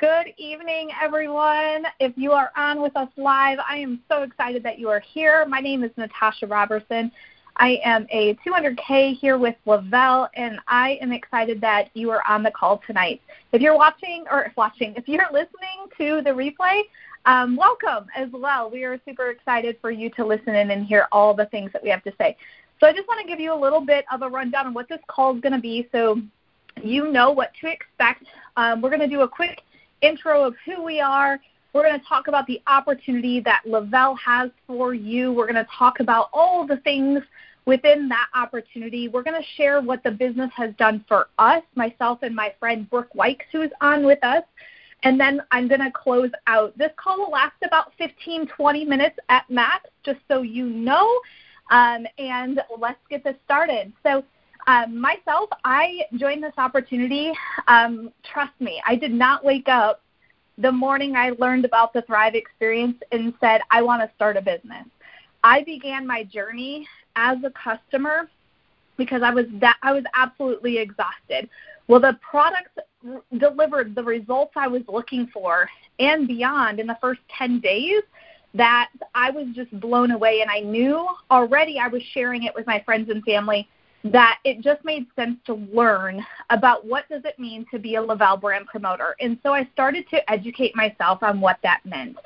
Good 0.00 0.34
evening, 0.38 0.90
everyone. 1.00 1.84
If 2.00 2.14
you 2.16 2.32
are 2.32 2.50
on 2.56 2.82
with 2.82 2.96
us 2.96 3.08
live, 3.16 3.58
I 3.60 3.76
am 3.76 4.00
so 4.10 4.24
excited 4.24 4.64
that 4.64 4.80
you 4.80 4.88
are 4.88 4.98
here. 4.98 5.46
My 5.46 5.60
name 5.60 5.84
is 5.84 5.92
Natasha 5.96 6.48
Robertson. 6.48 7.12
I 7.58 7.78
am 7.84 8.08
a 8.10 8.34
200K 8.44 9.16
here 9.16 9.38
with 9.38 9.54
Le-Vel, 9.66 10.28
and 10.34 10.58
I 10.66 10.98
am 11.00 11.12
excited 11.12 11.60
that 11.60 11.90
you 11.94 12.10
are 12.10 12.22
on 12.28 12.42
the 12.42 12.50
call 12.50 12.82
tonight. 12.88 13.22
If 13.52 13.62
you're 13.62 13.76
watching, 13.76 14.24
or 14.32 14.52
watching, 14.56 14.94
if 14.96 15.06
you're 15.06 15.28
listening 15.32 15.86
to 15.96 16.22
the 16.22 16.30
replay, 16.30 16.82
um, 17.24 17.54
welcome 17.54 18.08
as 18.16 18.28
well. 18.32 18.68
We 18.68 18.82
are 18.82 19.00
super 19.06 19.30
excited 19.30 19.76
for 19.80 19.92
you 19.92 20.10
to 20.16 20.26
listen 20.26 20.56
in 20.56 20.72
and 20.72 20.84
hear 20.84 21.06
all 21.12 21.34
the 21.34 21.46
things 21.46 21.72
that 21.72 21.84
we 21.84 21.88
have 21.90 22.02
to 22.02 22.12
say. 22.18 22.36
So 22.80 22.88
I 22.88 22.92
just 22.92 23.06
want 23.06 23.20
to 23.20 23.28
give 23.28 23.38
you 23.38 23.54
a 23.54 23.60
little 23.60 23.80
bit 23.80 24.06
of 24.10 24.22
a 24.22 24.28
rundown 24.28 24.66
on 24.66 24.74
what 24.74 24.88
this 24.88 25.00
call 25.06 25.36
is 25.36 25.40
going 25.40 25.52
to 25.52 25.60
be 25.60 25.88
so 25.92 26.20
you 26.82 27.12
know 27.12 27.30
what 27.30 27.52
to 27.60 27.70
expect. 27.70 28.24
Um, 28.56 28.82
we're 28.82 28.90
going 28.90 28.98
to 28.98 29.06
do 29.06 29.20
a 29.20 29.28
quick 29.28 29.62
intro 30.06 30.44
of 30.44 30.54
who 30.64 30.82
we 30.82 31.00
are. 31.00 31.40
We're 31.72 31.82
going 31.82 31.98
to 31.98 32.06
talk 32.06 32.28
about 32.28 32.46
the 32.46 32.60
opportunity 32.66 33.40
that 33.40 33.62
Le-Vel 33.66 34.14
has 34.16 34.50
for 34.66 34.94
you. 34.94 35.32
We're 35.32 35.50
going 35.50 35.64
to 35.64 35.66
talk 35.76 36.00
about 36.00 36.28
all 36.32 36.66
the 36.66 36.76
things 36.78 37.22
within 37.66 38.08
that 38.08 38.28
opportunity. 38.34 39.08
We're 39.08 39.22
going 39.22 39.40
to 39.40 39.48
share 39.56 39.80
what 39.80 40.02
the 40.02 40.10
business 40.10 40.50
has 40.56 40.74
done 40.78 41.04
for 41.08 41.28
us, 41.38 41.62
myself 41.74 42.20
and 42.22 42.34
my 42.34 42.54
friend 42.60 42.88
Brooke 42.88 43.12
Wykes, 43.16 43.46
who 43.50 43.62
is 43.62 43.70
on 43.80 44.04
with 44.04 44.22
us. 44.22 44.44
And 45.02 45.20
then 45.20 45.42
I'm 45.50 45.68
going 45.68 45.80
to 45.80 45.90
close 45.90 46.30
out. 46.46 46.76
This 46.78 46.90
call 46.96 47.18
will 47.18 47.30
last 47.30 47.56
about 47.64 47.92
15, 47.98 48.46
20 48.46 48.84
minutes 48.84 49.16
at 49.28 49.48
max, 49.50 49.90
just 50.04 50.20
so 50.28 50.42
you 50.42 50.66
know. 50.66 51.20
Um, 51.70 52.06
and 52.18 52.60
let's 52.78 53.00
get 53.10 53.24
this 53.24 53.36
started. 53.44 53.92
So, 54.02 54.24
um, 54.66 54.98
myself, 54.98 55.50
I 55.64 56.00
joined 56.16 56.42
this 56.42 56.54
opportunity. 56.58 57.32
Um, 57.68 58.12
trust 58.24 58.58
me, 58.60 58.82
I 58.86 58.96
did 58.96 59.12
not 59.12 59.44
wake 59.44 59.68
up 59.68 60.00
the 60.58 60.70
morning 60.72 61.16
I 61.16 61.30
learned 61.38 61.64
about 61.64 61.92
the 61.92 62.02
Thrive 62.02 62.34
experience 62.34 62.96
and 63.12 63.34
said, 63.40 63.60
I 63.70 63.82
want 63.82 64.02
to 64.02 64.14
start 64.14 64.36
a 64.36 64.42
business. 64.42 64.86
I 65.42 65.64
began 65.64 66.06
my 66.06 66.24
journey 66.24 66.86
as 67.16 67.38
a 67.44 67.50
customer 67.50 68.30
because 68.96 69.22
I 69.22 69.30
was 69.30 69.46
that 69.60 69.76
I 69.82 69.92
was 69.92 70.04
absolutely 70.14 70.78
exhausted. 70.78 71.48
Well, 71.88 72.00
the 72.00 72.18
products 72.28 72.70
delivered 73.38 73.94
the 73.94 74.02
results 74.02 74.52
I 74.56 74.68
was 74.68 74.82
looking 74.88 75.26
for 75.32 75.68
and 75.98 76.26
beyond 76.26 76.80
in 76.80 76.86
the 76.86 76.96
first 77.00 77.20
10 77.36 77.60
days 77.60 78.02
that 78.54 78.88
I 79.14 79.30
was 79.30 79.48
just 79.54 79.78
blown 79.80 80.12
away 80.12 80.40
and 80.40 80.50
I 80.50 80.60
knew 80.60 81.06
already 81.30 81.78
I 81.78 81.88
was 81.88 82.02
sharing 82.12 82.44
it 82.44 82.54
with 82.54 82.66
my 82.66 82.80
friends 82.84 83.10
and 83.10 83.22
family 83.24 83.68
that 84.04 84.38
it 84.44 84.60
just 84.60 84.84
made 84.84 85.06
sense 85.16 85.38
to 85.46 85.54
learn 85.72 86.24
about 86.50 86.86
what 86.86 87.08
does 87.08 87.22
it 87.24 87.38
mean 87.38 87.64
to 87.70 87.78
be 87.78 87.94
a 87.94 88.02
Le-Vel 88.02 88.36
brand 88.36 88.66
promoter. 88.66 89.16
And 89.18 89.38
so 89.42 89.54
I 89.54 89.66
started 89.72 90.04
to 90.10 90.30
educate 90.30 90.76
myself 90.76 91.22
on 91.22 91.40
what 91.40 91.58
that 91.62 91.80
meant. 91.86 92.16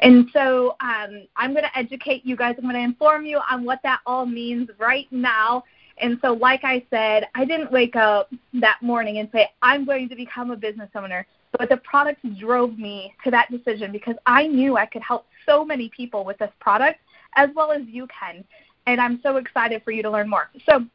And 0.00 0.28
so 0.32 0.76
um, 0.80 1.26
I'm 1.36 1.52
going 1.52 1.64
to 1.64 1.78
educate 1.78 2.26
you 2.26 2.34
guys. 2.34 2.56
I'm 2.58 2.64
going 2.64 2.74
to 2.74 2.80
inform 2.80 3.26
you 3.26 3.40
on 3.48 3.64
what 3.64 3.78
that 3.84 4.00
all 4.06 4.26
means 4.26 4.70
right 4.78 5.06
now. 5.12 5.62
And 5.98 6.18
so, 6.22 6.32
like 6.32 6.64
I 6.64 6.84
said, 6.90 7.28
I 7.34 7.44
didn't 7.44 7.70
wake 7.70 7.94
up 7.94 8.30
that 8.54 8.78
morning 8.80 9.18
and 9.18 9.28
say, 9.32 9.50
I'm 9.60 9.84
going 9.84 10.08
to 10.08 10.16
become 10.16 10.50
a 10.50 10.56
business 10.56 10.88
owner. 10.94 11.26
But 11.58 11.68
the 11.68 11.76
product 11.78 12.20
drove 12.38 12.78
me 12.78 13.12
to 13.24 13.30
that 13.30 13.50
decision 13.50 13.92
because 13.92 14.14
I 14.24 14.46
knew 14.46 14.76
I 14.76 14.86
could 14.86 15.02
help 15.02 15.26
so 15.46 15.64
many 15.64 15.90
people 15.94 16.24
with 16.24 16.38
this 16.38 16.50
product 16.60 17.00
as 17.36 17.50
well 17.54 17.70
as 17.70 17.82
you 17.86 18.06
can. 18.06 18.44
And 18.86 19.00
I'm 19.00 19.20
so 19.22 19.36
excited 19.36 19.82
for 19.84 19.90
you 19.90 20.02
to 20.02 20.10
learn 20.10 20.28
more. 20.28 20.48
So, 20.64 20.86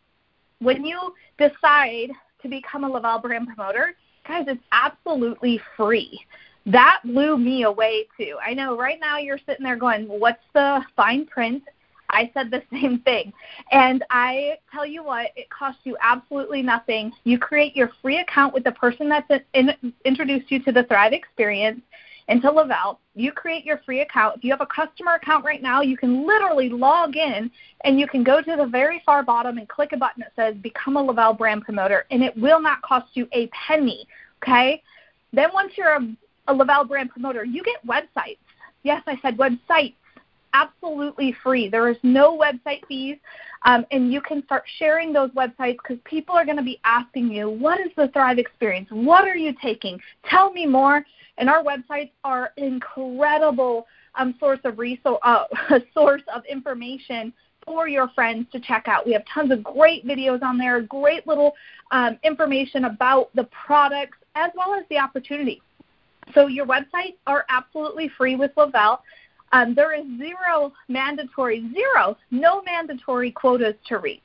when 0.66 0.84
you 0.84 1.14
decide 1.38 2.10
to 2.42 2.50
become 2.50 2.84
a 2.84 2.90
Le-Vel 2.90 3.20
brand 3.20 3.48
promoter, 3.48 3.96
guys, 4.28 4.46
it's 4.48 4.62
absolutely 4.72 5.62
free. 5.78 6.20
That 6.66 7.02
blew 7.06 7.38
me 7.38 7.64
away 7.64 8.08
too. 8.18 8.38
I 8.46 8.56
know 8.56 8.76
right 8.76 9.00
now 9.00 9.20
you're 9.20 9.40
sitting 9.48 9.64
there 9.64 9.76
going, 9.76 10.08
What's 10.08 10.44
the 10.54 10.84
fine 10.96 11.28
print? 11.28 11.64
I 12.10 12.32
said 12.34 12.50
the 12.50 12.64
same 12.72 13.00
thing. 13.00 13.32
And 13.72 14.04
I 14.10 14.58
tell 14.72 14.86
you 14.86 15.04
what, 15.04 15.28
it 15.36 15.50
costs 15.52 15.82
you 15.84 15.96
absolutely 16.02 16.64
nothing. 16.64 17.12
You 17.24 17.38
create 17.38 17.76
your 17.76 17.92
free 18.02 18.18
account 18.18 18.54
with 18.54 18.64
the 18.64 18.72
person 18.72 19.08
that's 19.08 19.32
in, 19.54 19.72
introduced 20.04 20.52
you 20.52 20.64
to 20.64 20.72
the 20.72 20.84
Thrive 20.84 21.14
experience 21.14 21.82
into 22.28 22.50
Le-Vel. 22.50 23.00
You 23.14 23.32
create 23.32 23.66
your 23.66 23.80
free 23.86 24.02
account. 24.02 24.38
If 24.38 24.44
you 24.44 24.52
have 24.52 24.62
a 24.62 24.66
customer 24.66 25.14
account 25.14 25.46
right 25.46 25.62
now, 25.62 25.82
you 25.82 25.96
can 25.96 26.26
literally 26.26 26.70
log 26.70 27.16
in 27.16 27.52
and 27.84 28.00
you 28.00 28.08
can 28.08 28.24
go 28.24 28.42
to 28.42 28.56
the 28.56 28.66
very 28.66 29.02
far 29.06 29.24
bottom 29.24 29.58
and 29.58 29.70
click 29.70 29.92
a 29.94 29.98
button 29.98 30.22
that 30.22 30.34
says 30.36 30.56
Become 30.62 30.98
a 30.98 31.04
Le-Vel 31.04 31.34
brand 31.34 31.64
promoter, 31.64 32.06
and 32.12 32.24
it 32.24 32.36
will 32.38 32.62
not 32.62 32.82
cost 32.82 33.08
you 33.14 33.28
a 33.32 33.48
penny. 33.68 34.08
Okay? 34.42 34.82
Then 35.34 35.50
once 35.54 35.74
you're 35.78 35.96
a, 35.96 36.16
a 36.48 36.54
Le-Vel 36.54 36.86
brand 36.86 37.12
promoter, 37.12 37.44
you 37.44 37.64
get 37.64 37.86
websites. 37.86 38.38
Yes, 38.84 39.02
I 39.08 39.18
said 39.22 39.38
websites 39.38 39.96
absolutely 40.56 41.36
free. 41.44 41.70
There 41.70 41.90
is 41.90 41.98
no 42.04 42.38
website 42.38 42.86
fees, 42.88 43.18
um, 43.66 43.86
and 43.92 44.12
you 44.12 44.22
can 44.22 44.44
start 44.46 44.64
sharing 44.80 45.12
those 45.12 45.30
websites 45.32 45.78
because 45.84 45.98
people 46.06 46.36
are 46.36 46.46
going 46.46 46.58
to 46.58 46.64
be 46.64 46.80
asking 46.84 47.32
you, 47.32 47.50
"What 47.50 47.80
is 47.80 47.92
the 47.96 48.08
Thrive 48.10 48.40
experience? 48.40 48.90
What 48.92 49.28
are 49.28 49.36
you 49.36 49.54
taking? 49.62 50.00
Tell 50.24 50.52
me 50.52 50.66
more." 50.66 51.06
And 51.38 51.50
our 51.50 51.64
websites 51.64 52.12
are 52.24 52.54
incredible 52.56 53.88
um, 54.16 54.36
source 54.40 54.60
of 54.64 54.80
resource, 54.80 55.20
uh, 55.24 55.44
source 55.94 56.24
of 56.34 56.44
information 56.46 57.34
for 57.66 57.88
your 57.88 58.08
friends 58.10 58.48
to 58.52 58.60
check 58.60 58.88
out. 58.88 59.06
We 59.06 59.14
have 59.14 59.24
tons 59.34 59.52
of 59.52 59.64
great 59.64 60.06
videos 60.06 60.42
on 60.44 60.58
there, 60.58 60.82
great 60.82 61.28
little 61.28 61.54
um, 61.92 62.18
information 62.24 62.86
about 62.86 63.30
the 63.36 63.46
products 63.46 64.18
as 64.36 64.52
well 64.56 64.74
as 64.76 64.86
the 64.90 65.00
opportunity. 65.00 65.62
So 66.34 66.48
your 66.48 66.66
websites 66.66 67.18
are 67.28 67.46
absolutely 67.50 68.10
free 68.18 68.36
with 68.36 68.52
Le-Vel. 68.58 69.02
Um, 69.52 69.76
there 69.76 69.94
is 69.94 70.06
zero 70.18 70.74
mandatory, 70.88 71.70
zero, 71.74 72.18
no 72.32 72.62
mandatory 72.64 73.32
quotas 73.32 73.76
to 73.88 74.00
reach. 74.00 74.22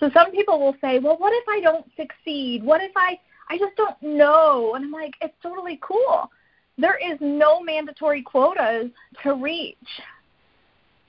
So 0.00 0.10
some 0.12 0.30
people 0.30 0.60
will 0.60 0.76
say, 0.80 0.98
well, 0.98 1.16
what 1.16 1.32
if 1.32 1.44
I 1.48 1.60
don't 1.60 1.86
succeed? 1.96 2.62
What 2.62 2.80
if 2.82 2.92
I, 2.96 3.18
I 3.48 3.58
just 3.58 3.76
don't 3.76 4.00
know? 4.02 4.74
And 4.74 4.84
I'm 4.84 4.92
like, 4.92 5.14
it's 5.20 5.34
totally 5.42 5.78
cool. 5.82 6.30
There 6.76 6.96
is 6.96 7.18
no 7.20 7.60
mandatory 7.60 8.22
quotas 8.22 8.90
to 9.22 9.34
reach. 9.34 9.76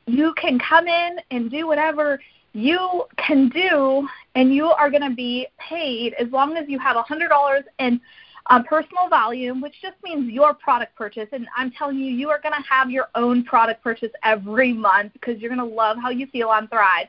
You 0.07 0.33
can 0.41 0.59
come 0.59 0.87
in 0.87 1.17
and 1.29 1.51
do 1.51 1.67
whatever 1.67 2.19
you 2.53 3.05
can 3.17 3.49
do, 3.49 4.07
and 4.33 4.53
you 4.53 4.65
are 4.65 4.89
going 4.89 5.07
to 5.07 5.15
be 5.15 5.47
paid 5.59 6.13
as 6.13 6.31
long 6.31 6.57
as 6.57 6.67
you 6.67 6.79
have 6.79 6.95
$100 6.95 7.63
and 7.77 8.01
um, 8.47 8.63
personal 8.63 9.09
volume, 9.09 9.61
which 9.61 9.75
just 9.81 9.95
means 10.03 10.31
your 10.31 10.53
product 10.53 10.95
purchase. 10.95 11.27
And 11.31 11.47
I'm 11.55 11.71
telling 11.71 11.97
you, 11.97 12.11
you 12.11 12.29
are 12.29 12.39
going 12.41 12.53
to 12.53 12.63
have 12.69 12.89
your 12.89 13.07
own 13.15 13.43
product 13.43 13.83
purchase 13.83 14.11
every 14.23 14.73
month 14.73 15.13
because 15.13 15.39
you're 15.39 15.53
going 15.53 15.69
to 15.69 15.75
love 15.75 15.97
how 16.01 16.09
you 16.09 16.27
feel 16.27 16.49
on 16.49 16.67
Thrive. 16.67 17.07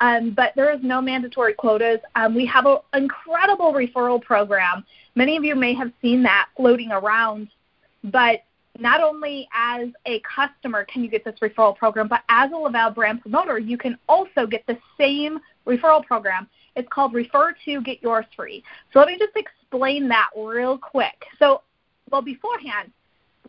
Um, 0.00 0.32
but 0.34 0.52
there 0.56 0.72
is 0.74 0.80
no 0.82 1.00
mandatory 1.00 1.54
quotas. 1.54 2.00
Um, 2.16 2.34
we 2.34 2.44
have 2.46 2.66
an 2.66 2.78
incredible 2.94 3.72
referral 3.72 4.20
program. 4.20 4.84
Many 5.14 5.36
of 5.36 5.44
you 5.44 5.54
may 5.54 5.74
have 5.74 5.92
seen 6.02 6.22
that 6.24 6.48
floating 6.56 6.90
around. 6.90 7.48
But 8.04 8.40
not 8.78 9.00
only 9.00 9.48
as 9.54 9.88
a 10.06 10.20
customer 10.20 10.84
can 10.84 11.04
you 11.04 11.10
get 11.10 11.24
this 11.24 11.38
referral 11.40 11.76
program, 11.76 12.08
but 12.08 12.22
as 12.28 12.50
a 12.52 12.56
Le-Vel 12.56 12.90
brand 12.90 13.20
promoter, 13.20 13.58
you 13.58 13.78
can 13.78 13.96
also 14.08 14.46
get 14.46 14.66
the 14.66 14.78
same 14.98 15.38
referral 15.66 16.04
program. 16.04 16.48
It's 16.74 16.88
called 16.90 17.14
Refer 17.14 17.54
to 17.64 17.82
Get 17.82 18.02
Yours 18.02 18.24
Free. 18.34 18.64
So 18.92 18.98
let 18.98 19.08
me 19.08 19.18
just 19.18 19.36
explain 19.36 19.61
that 19.72 20.30
real 20.36 20.78
quick. 20.78 21.24
So, 21.38 21.62
well, 22.10 22.22
beforehand, 22.22 22.90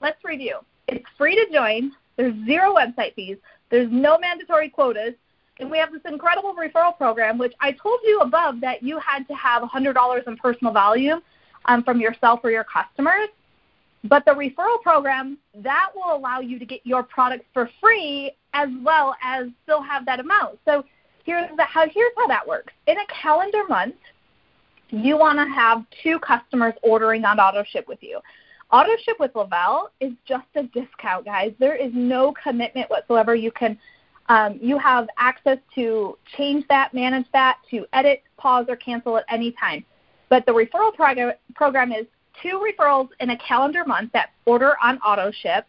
let's 0.02 0.24
review. 0.24 0.60
It's 0.88 1.06
free 1.18 1.36
to 1.36 1.52
join. 1.52 1.92
There's 2.18 2.34
zero 2.46 2.74
website 2.74 3.16
fees. 3.16 3.38
There's 3.70 3.90
no 3.92 4.18
mandatory 4.20 4.70
quotas. 4.70 5.14
And 5.60 5.70
we 5.70 5.78
have 5.78 5.92
this 5.92 6.02
incredible 6.06 6.56
referral 6.56 6.98
program, 6.98 7.38
which 7.38 7.54
I 7.60 7.72
told 7.72 8.00
you 8.04 8.20
above 8.20 8.60
that 8.62 8.82
you 8.82 9.00
had 9.00 9.28
to 9.28 9.34
have 9.36 9.62
$100 9.64 10.28
in 10.28 10.38
personal 10.38 10.74
value 10.74 11.22
um, 11.66 11.84
from 11.84 12.00
yourself 12.00 12.40
or 12.44 12.52
your 12.52 12.66
customers. 12.66 13.30
But 14.04 14.26
the 14.26 14.31
referral 14.31 14.81
program, 14.81 15.38
that 15.56 15.92
will 15.96 16.16
allow 16.16 16.40
you 16.40 16.60
to 16.60 16.66
get 16.66 16.81
your 16.84 17.04
products 17.04 17.46
for 17.54 17.69
free 17.80 18.31
as 18.54 18.69
well 18.84 19.16
as 19.24 19.48
still 19.64 19.81
have 19.81 20.06
that 20.06 20.19
amount. 20.19 20.60
So 20.66 20.84
here's, 21.24 21.50
the, 21.56 21.64
how, 21.64 21.88
here's 21.88 22.12
how 22.18 22.28
that 22.28 22.46
works. 22.46 22.74
In 22.88 22.98
a 22.98 23.06
calendar 23.22 23.64
month, 23.69 23.96
you 24.89 25.18
want 25.18 25.39
to 25.39 25.45
have 25.45 25.83
two 26.03 26.19
customers 26.19 26.74
ordering 26.83 27.25
on 27.25 27.39
auto 27.39 27.63
ship 27.63 27.88
with 27.88 28.00
you. 28.01 28.19
Auto 28.71 28.91
ship 29.03 29.18
with 29.19 29.35
Le-Vel 29.35 29.91
is 30.00 30.13
just 30.27 30.47
a 30.56 30.63
discount, 30.63 31.25
guys. 31.25 31.53
There 31.59 31.75
is 31.75 31.91
no 31.94 32.33
commitment 32.41 32.89
whatsoever. 32.89 33.35
You 33.35 33.51
can 33.51 33.77
um, 34.30 34.57
you 34.62 34.77
have 34.80 35.07
access 35.18 35.57
to 35.75 36.18
change 36.38 36.65
that, 36.69 36.94
manage 36.94 37.25
that, 37.33 37.57
to 37.71 37.85
edit, 37.94 38.24
pause, 38.38 38.65
or 38.69 38.75
cancel 38.75 39.18
at 39.18 39.25
any 39.30 39.51
time. 39.59 39.83
But 40.30 40.45
the 40.45 40.53
referral 40.53 40.94
prog- 40.94 41.35
program 41.56 41.91
is 41.91 42.06
two 42.41 42.65
referrals 42.65 43.09
in 43.19 43.31
a 43.31 43.38
calendar 43.38 43.83
month 43.85 44.12
that 44.13 44.30
order 44.45 44.75
on 44.81 44.97
auto 45.00 45.31
ship, 45.31 45.65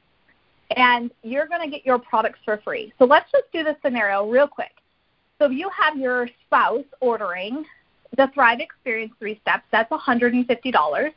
and 0.76 1.10
you're 1.22 1.46
going 1.46 1.62
to 1.62 1.68
get 1.68 1.84
your 1.84 1.98
products 1.98 2.38
for 2.44 2.60
free. 2.64 2.92
So 2.98 3.04
let's 3.04 3.30
just 3.32 3.44
do 3.52 3.64
this 3.64 3.76
scenario 3.84 4.28
real 4.28 4.48
quick. 4.48 4.72
So 5.38 5.46
if 5.46 5.52
you 5.52 5.68
have 5.76 5.96
your 5.96 6.28
spouse 6.46 6.84
ordering 7.00 7.64
the 8.16 8.30
Thrive 8.34 8.60
Experience 8.60 9.12
three 9.18 9.38
steps, 9.40 9.64
that's 9.72 9.90
$150. 9.90 11.12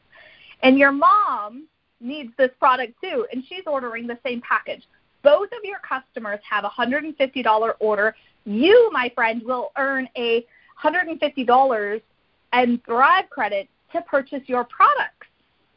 And 0.63 0.77
your 0.77 0.91
mom 0.91 1.67
needs 1.99 2.31
this 2.37 2.51
product 2.59 2.93
too, 3.01 3.25
and 3.31 3.43
she's 3.47 3.63
ordering 3.65 4.07
the 4.07 4.17
same 4.25 4.41
package. 4.41 4.83
Both 5.23 5.49
of 5.51 5.63
your 5.63 5.79
customers 5.79 6.39
have 6.49 6.63
a 6.63 6.69
$150 6.69 7.73
order. 7.79 8.15
You, 8.45 8.89
my 8.93 9.11
friend, 9.13 9.41
will 9.43 9.71
earn 9.77 10.07
a 10.17 10.45
$150 10.81 12.01
and 12.53 12.83
Thrive 12.85 13.29
credit 13.29 13.67
to 13.91 14.01
purchase 14.01 14.41
your 14.45 14.63
products. 14.63 15.27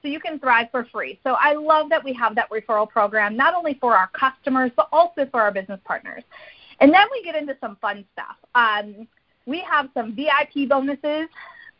So 0.02 0.08
you 0.08 0.20
can 0.20 0.38
thrive 0.38 0.68
for 0.70 0.86
free. 0.86 1.18
So 1.24 1.36
I 1.38 1.52
love 1.54 1.90
that 1.90 2.02
we 2.02 2.14
have 2.14 2.34
that 2.36 2.48
referral 2.50 2.88
program, 2.88 3.36
not 3.36 3.54
only 3.54 3.74
for 3.80 3.94
our 3.94 4.08
customers, 4.08 4.70
but 4.74 4.88
also 4.92 5.26
for 5.30 5.40
our 5.42 5.52
business 5.52 5.80
partners. 5.84 6.22
And 6.80 6.92
then 6.92 7.06
we 7.12 7.22
get 7.22 7.34
into 7.34 7.54
some 7.60 7.76
fun 7.82 8.04
stuff. 8.14 8.36
Um, 8.54 9.06
we 9.50 9.62
have 9.68 9.88
some 9.92 10.14
VIP 10.14 10.68
bonuses. 10.68 11.28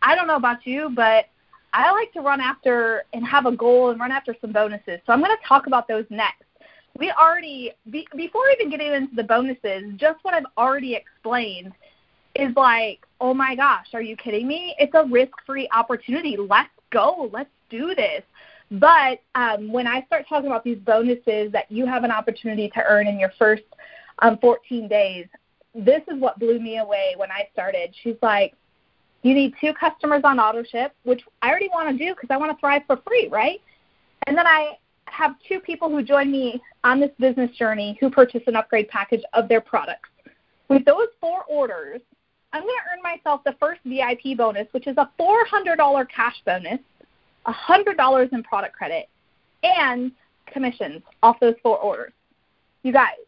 I 0.02 0.14
don't 0.14 0.26
know 0.26 0.36
about 0.36 0.66
you, 0.66 0.90
but 0.94 1.26
I 1.72 1.92
like 1.92 2.12
to 2.14 2.20
run 2.20 2.40
after 2.40 3.04
and 3.12 3.24
have 3.26 3.46
a 3.46 3.52
goal 3.52 3.90
and 3.90 4.00
run 4.00 4.10
after 4.10 4.34
some 4.40 4.52
bonuses. 4.52 4.98
So 5.06 5.12
I'm 5.12 5.20
going 5.20 5.30
to 5.30 5.48
talk 5.48 5.68
about 5.68 5.86
those 5.86 6.04
next. 6.10 6.42
We 6.98 7.12
already, 7.12 7.72
be, 7.90 8.08
before 8.16 8.42
even 8.50 8.70
getting 8.70 8.92
into 8.92 9.14
the 9.14 9.22
bonuses, 9.22 9.84
just 9.96 10.18
what 10.22 10.34
I've 10.34 10.50
already 10.58 10.96
explained 10.96 11.72
is 12.34 12.54
like, 12.56 13.06
oh 13.20 13.32
my 13.32 13.54
gosh, 13.54 13.86
are 13.94 14.02
you 14.02 14.16
kidding 14.16 14.48
me? 14.48 14.74
It's 14.78 14.94
a 14.94 15.04
risk 15.04 15.32
free 15.46 15.68
opportunity. 15.72 16.36
Let's 16.36 16.70
go. 16.90 17.30
Let's 17.32 17.50
do 17.70 17.94
this. 17.94 18.22
But 18.72 19.20
um, 19.36 19.72
when 19.72 19.86
I 19.86 20.02
start 20.02 20.26
talking 20.28 20.46
about 20.46 20.64
these 20.64 20.78
bonuses 20.78 21.52
that 21.52 21.70
you 21.70 21.86
have 21.86 22.02
an 22.02 22.10
opportunity 22.10 22.68
to 22.70 22.82
earn 22.84 23.06
in 23.06 23.18
your 23.18 23.32
first 23.38 23.62
um, 24.20 24.38
14 24.40 24.88
days, 24.88 25.26
this 25.74 26.02
is 26.08 26.20
what 26.20 26.38
blew 26.38 26.58
me 26.58 26.78
away 26.78 27.14
when 27.16 27.30
I 27.30 27.48
started. 27.52 27.94
She's 28.02 28.16
like, 28.22 28.54
you 29.22 29.34
need 29.34 29.54
two 29.60 29.72
customers 29.74 30.22
on 30.24 30.40
auto 30.40 30.62
ship, 30.62 30.92
which 31.04 31.22
I 31.42 31.50
already 31.50 31.68
want 31.68 31.90
to 31.90 32.04
do 32.04 32.14
because 32.14 32.28
I 32.30 32.36
want 32.36 32.50
to 32.52 32.60
thrive 32.60 32.82
for 32.86 32.96
free, 33.06 33.28
right? 33.30 33.60
And 34.26 34.36
then 34.36 34.46
I 34.46 34.78
have 35.06 35.34
two 35.46 35.60
people 35.60 35.90
who 35.90 36.02
join 36.02 36.30
me 36.30 36.60
on 36.84 37.00
this 37.00 37.10
business 37.18 37.50
journey 37.56 37.98
who 38.00 38.10
purchase 38.10 38.42
an 38.46 38.56
upgrade 38.56 38.88
package 38.88 39.22
of 39.34 39.48
their 39.48 39.60
products. 39.60 40.08
With 40.68 40.84
those 40.84 41.08
four 41.20 41.44
orders, 41.48 42.00
I'm 42.52 42.62
going 42.62 42.74
to 42.74 42.96
earn 42.96 43.02
myself 43.02 43.42
the 43.44 43.54
first 43.60 43.80
VIP 43.84 44.36
bonus, 44.36 44.66
which 44.72 44.86
is 44.86 44.96
a 44.96 45.10
$400 45.20 46.06
cash 46.08 46.36
bonus, 46.46 46.80
$100 47.46 48.32
in 48.32 48.42
product 48.42 48.74
credit, 48.74 49.08
and 49.62 50.12
commissions 50.46 51.02
off 51.22 51.38
those 51.40 51.54
four 51.62 51.78
orders. 51.78 52.12
You 52.82 52.92
guys, 52.92 53.18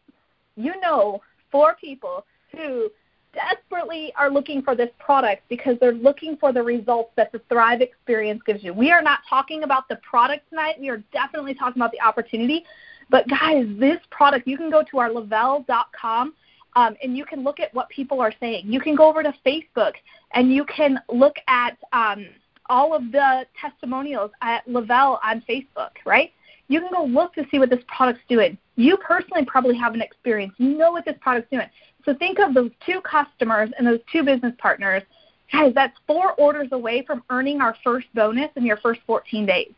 you 0.55 0.73
know 0.81 1.21
four 1.51 1.75
people 1.79 2.25
who 2.55 2.89
desperately 3.33 4.13
are 4.15 4.29
looking 4.29 4.61
for 4.61 4.75
this 4.75 4.89
product 4.99 5.43
because 5.49 5.75
they're 5.79 5.93
looking 5.93 6.37
for 6.37 6.53
the 6.53 6.61
results 6.61 7.11
that 7.15 7.31
the 7.31 7.39
Thrive 7.49 7.81
experience 7.81 8.41
gives 8.45 8.63
you. 8.63 8.73
We 8.73 8.91
are 8.91 9.01
not 9.01 9.19
talking 9.27 9.63
about 9.63 9.87
the 9.89 9.95
product 9.97 10.49
tonight. 10.49 10.75
We 10.79 10.89
are 10.89 11.03
definitely 11.11 11.55
talking 11.55 11.81
about 11.81 11.91
the 11.91 12.01
opportunity. 12.01 12.63
But 13.09 13.27
guys, 13.27 13.65
this 13.79 13.97
product, 14.11 14.47
you 14.47 14.57
can 14.57 14.69
go 14.69 14.83
to 14.91 14.99
our 14.99 15.11
Le-Vel.com 15.11 16.33
um, 16.75 16.95
and 17.03 17.17
you 17.17 17.25
can 17.25 17.43
look 17.43 17.59
at 17.59 17.73
what 17.73 17.89
people 17.89 18.21
are 18.21 18.33
saying. 18.39 18.65
You 18.65 18.79
can 18.79 18.95
go 18.95 19.07
over 19.07 19.23
to 19.23 19.33
Facebook 19.45 19.93
and 20.33 20.53
you 20.53 20.65
can 20.65 20.99
look 21.09 21.35
at 21.47 21.77
um, 21.91 22.27
all 22.69 22.95
of 22.95 23.11
the 23.11 23.45
testimonials 23.59 24.31
at 24.41 24.67
Le-Vel 24.67 25.19
on 25.23 25.43
Facebook, 25.49 25.91
right? 26.05 26.31
You 26.69 26.79
can 26.79 26.89
go 26.91 27.03
look 27.03 27.33
to 27.35 27.45
see 27.51 27.59
what 27.59 27.69
this 27.69 27.83
product's 27.87 28.23
doing. 28.29 28.57
You 28.75 28.97
personally 28.97 29.45
probably 29.45 29.77
have 29.77 29.93
an 29.93 30.01
experience. 30.01 30.53
You 30.57 30.77
know 30.77 30.91
what 30.91 31.05
this 31.05 31.15
product's 31.21 31.51
doing. 31.51 31.67
So 32.05 32.13
think 32.13 32.39
of 32.39 32.53
those 32.53 32.71
two 32.85 33.01
customers 33.01 33.69
and 33.77 33.87
those 33.87 33.99
two 34.11 34.23
business 34.23 34.53
partners. 34.57 35.03
Guys, 35.51 35.73
that's 35.73 35.97
four 36.07 36.33
orders 36.33 36.69
away 36.71 37.03
from 37.05 37.23
earning 37.29 37.61
our 37.61 37.75
first 37.83 38.07
bonus 38.13 38.49
in 38.55 38.65
your 38.65 38.77
first 38.77 39.01
14 39.05 39.45
days. 39.45 39.71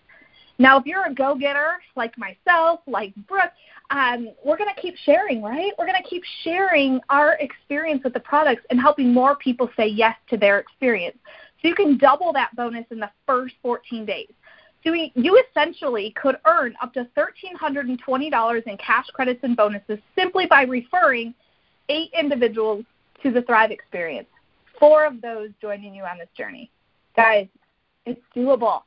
Now, 0.58 0.80
if 0.80 0.86
you're 0.86 1.06
a 1.06 1.14
go 1.14 1.36
getter 1.36 1.74
like 1.96 2.18
myself, 2.18 2.80
like 2.88 3.14
Brooke, 3.28 3.52
um, 3.92 4.30
we're 4.44 4.58
going 4.58 4.74
to 4.74 4.82
keep 4.82 4.96
sharing, 4.98 5.44
right? 5.44 5.74
We're 5.78 5.86
going 5.86 6.02
to 6.02 6.10
keep 6.10 6.24
sharing 6.44 7.00
our 7.10 7.34
experience 7.34 8.04
with 8.04 8.14
the 8.14 8.20
products 8.22 8.64
and 8.70 8.80
helping 8.80 9.14
more 9.14 9.36
people 9.36 9.70
say 9.76 9.88
yes 9.88 10.16
to 10.30 10.38
their 10.38 10.60
experience. 10.60 11.18
So 11.62 11.68
you 11.68 11.76
can 11.76 11.98
double 11.98 12.32
that 12.34 12.56
bonus 12.56 12.86
in 12.90 13.00
the 13.00 13.12
first 13.26 13.56
14 13.62 14.06
days. 14.06 14.32
So 14.84 14.94
you 14.94 15.44
essentially 15.50 16.14
could 16.16 16.38
earn 16.46 16.76
up 16.82 16.94
to 16.94 17.08
$1,320 17.18 18.64
in 18.68 18.78
cash 18.78 19.08
credits 19.14 19.40
and 19.44 19.58
bonuses 19.58 19.98
simply 20.16 20.46
by 20.46 20.62
referring 20.64 21.34
eight 21.90 22.12
individuals 22.18 22.86
to 23.24 23.32
the 23.32 23.42
Thrive 23.42 23.72
experience. 23.72 24.28
Four 24.80 25.06
of 25.06 25.22
those 25.22 25.50
joining 25.62 25.96
you 25.96 26.04
on 26.04 26.18
this 26.18 26.30
journey. 26.38 26.70
Guys, 27.16 27.48
it's 28.06 28.22
doable. 28.36 28.82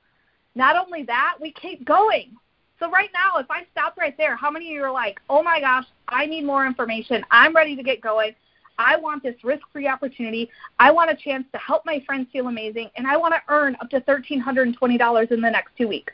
Not 0.54 0.76
only 0.76 1.02
that, 1.04 1.36
we 1.40 1.52
keep 1.52 1.84
going. 1.84 2.36
So 2.78 2.90
right 2.90 3.10
now, 3.12 3.40
if 3.40 3.50
I 3.50 3.62
stop 3.72 3.96
right 3.96 4.16
there, 4.16 4.36
how 4.36 4.50
many 4.50 4.68
of 4.68 4.74
you 4.74 4.82
are 4.84 4.92
like, 4.92 5.18
oh 5.28 5.42
my 5.42 5.60
gosh, 5.60 5.86
I 6.08 6.26
need 6.26 6.44
more 6.44 6.66
information. 6.66 7.24
I'm 7.30 7.54
ready 7.54 7.74
to 7.74 7.82
get 7.82 8.00
going. 8.00 8.34
I 8.78 8.96
want 8.96 9.24
this 9.24 9.34
risk-free 9.42 9.88
opportunity. 9.88 10.48
I 10.78 10.92
want 10.92 11.10
a 11.10 11.16
chance 11.16 11.44
to 11.52 11.58
help 11.58 11.84
my 11.84 12.02
friends 12.06 12.28
feel 12.32 12.46
amazing, 12.46 12.90
and 12.96 13.06
I 13.06 13.16
want 13.16 13.34
to 13.34 13.40
earn 13.52 13.76
up 13.80 13.90
to 13.90 14.00
$1,320 14.00 15.32
in 15.32 15.40
the 15.40 15.50
next 15.50 15.76
two 15.76 15.88
weeks. 15.88 16.12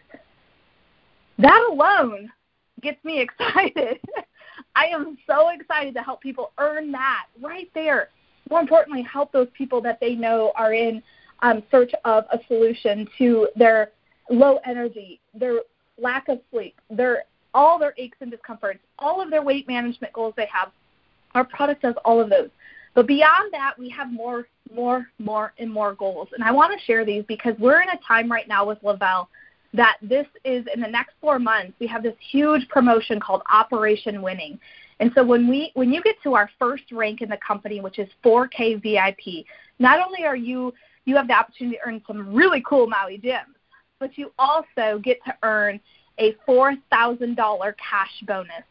That 1.39 1.69
alone 1.71 2.33
gets 2.81 3.05
me 3.05 3.21
excited. 3.41 3.99
I 4.77 4.87
am 4.87 5.17
so 5.27 5.51
excited 5.51 5.95
to 5.95 6.03
help 6.03 6.21
people 6.21 6.53
earn 6.59 6.93
that 6.93 7.27
right 7.41 7.71
there. 7.75 8.09
More 8.51 8.61
importantly, 8.61 9.03
help 9.03 9.33
those 9.33 9.49
people 9.57 9.81
that 9.83 10.01
they 10.01 10.15
know 10.15 10.53
are 10.57 10.75
in 10.75 11.03
um, 11.41 11.63
search 11.71 11.93
of 12.05 12.25
a 12.33 12.39
solution 12.49 13.09
to 13.19 13.49
their 13.57 13.91
low 14.31 14.59
energy, 14.67 15.21
their 15.35 15.61
lack 15.99 16.29
of 16.29 16.41
sleep, 16.51 16.81
their 16.91 17.25
all 17.53 17.79
their 17.79 17.95
aches 17.99 18.19
and 18.21 18.31
discomforts, 18.31 18.81
all 18.99 19.21
of 19.21 19.31
their 19.31 19.43
weight 19.43 19.69
management 19.69 20.13
goals 20.13 20.35
they 20.37 20.49
have. 20.53 20.73
Our 21.35 21.45
product 21.45 21.83
does 21.83 21.95
all 22.05 22.21
of 22.21 22.29
those. 22.29 22.51
But 22.95 23.07
beyond 23.07 23.53
that, 23.53 23.75
we 23.79 23.89
have 23.91 24.13
more, 24.13 24.47
more, 24.73 25.09
more, 25.19 25.53
and 25.59 25.71
more 25.71 25.95
goals. 25.95 26.29
And 26.33 26.43
I 26.43 26.53
want 26.53 26.79
to 26.79 26.85
share 26.85 27.05
these 27.05 27.25
because 27.27 27.55
we're 27.59 27.81
in 27.81 27.89
a 27.89 27.99
time 28.07 28.31
right 28.31 28.49
now 28.49 28.67
with 28.67 28.79
Le-Vel 28.83 29.29
that 29.75 29.99
this 30.01 30.27
is 30.45 30.65
in 30.73 30.81
the 30.81 30.89
next 30.89 31.15
four 31.21 31.39
months, 31.39 31.73
we 31.81 31.87
have 31.89 32.03
this 32.03 32.15
huge 32.31 32.67
promotion 32.69 33.21
called 33.21 33.43
Operation 33.53 34.23
Winning. 34.23 34.59
And 35.01 35.11
so 35.15 35.25
when 35.25 35.49
we 35.49 35.73
when 35.75 35.93
you 35.93 36.01
get 36.03 36.17
to 36.23 36.35
our 36.35 36.49
first 36.59 36.85
rank 36.93 37.21
in 37.21 37.29
the 37.29 37.39
company, 37.47 37.81
which 37.81 37.99
is 37.99 38.09
4K 38.25 38.81
VIP, 38.81 39.45
not 39.79 40.01
only 40.05 40.25
are 40.25 40.37
you 40.37 40.73
you 41.05 41.17
have 41.17 41.27
the 41.27 41.35
opportunity 41.35 41.77
to 41.77 41.89
earn 41.89 42.03
some 42.07 42.33
really 42.33 42.63
cool 42.67 42.87
Maui 42.87 43.19
gems, 43.19 43.57
but 43.99 44.17
you 44.17 44.33
also 44.39 44.99
get 45.03 45.19
to 45.27 45.35
earn 45.43 45.81
a 46.19 46.35
$4,000 46.49 47.75
cash 47.77 48.23
bonus. 48.27 48.63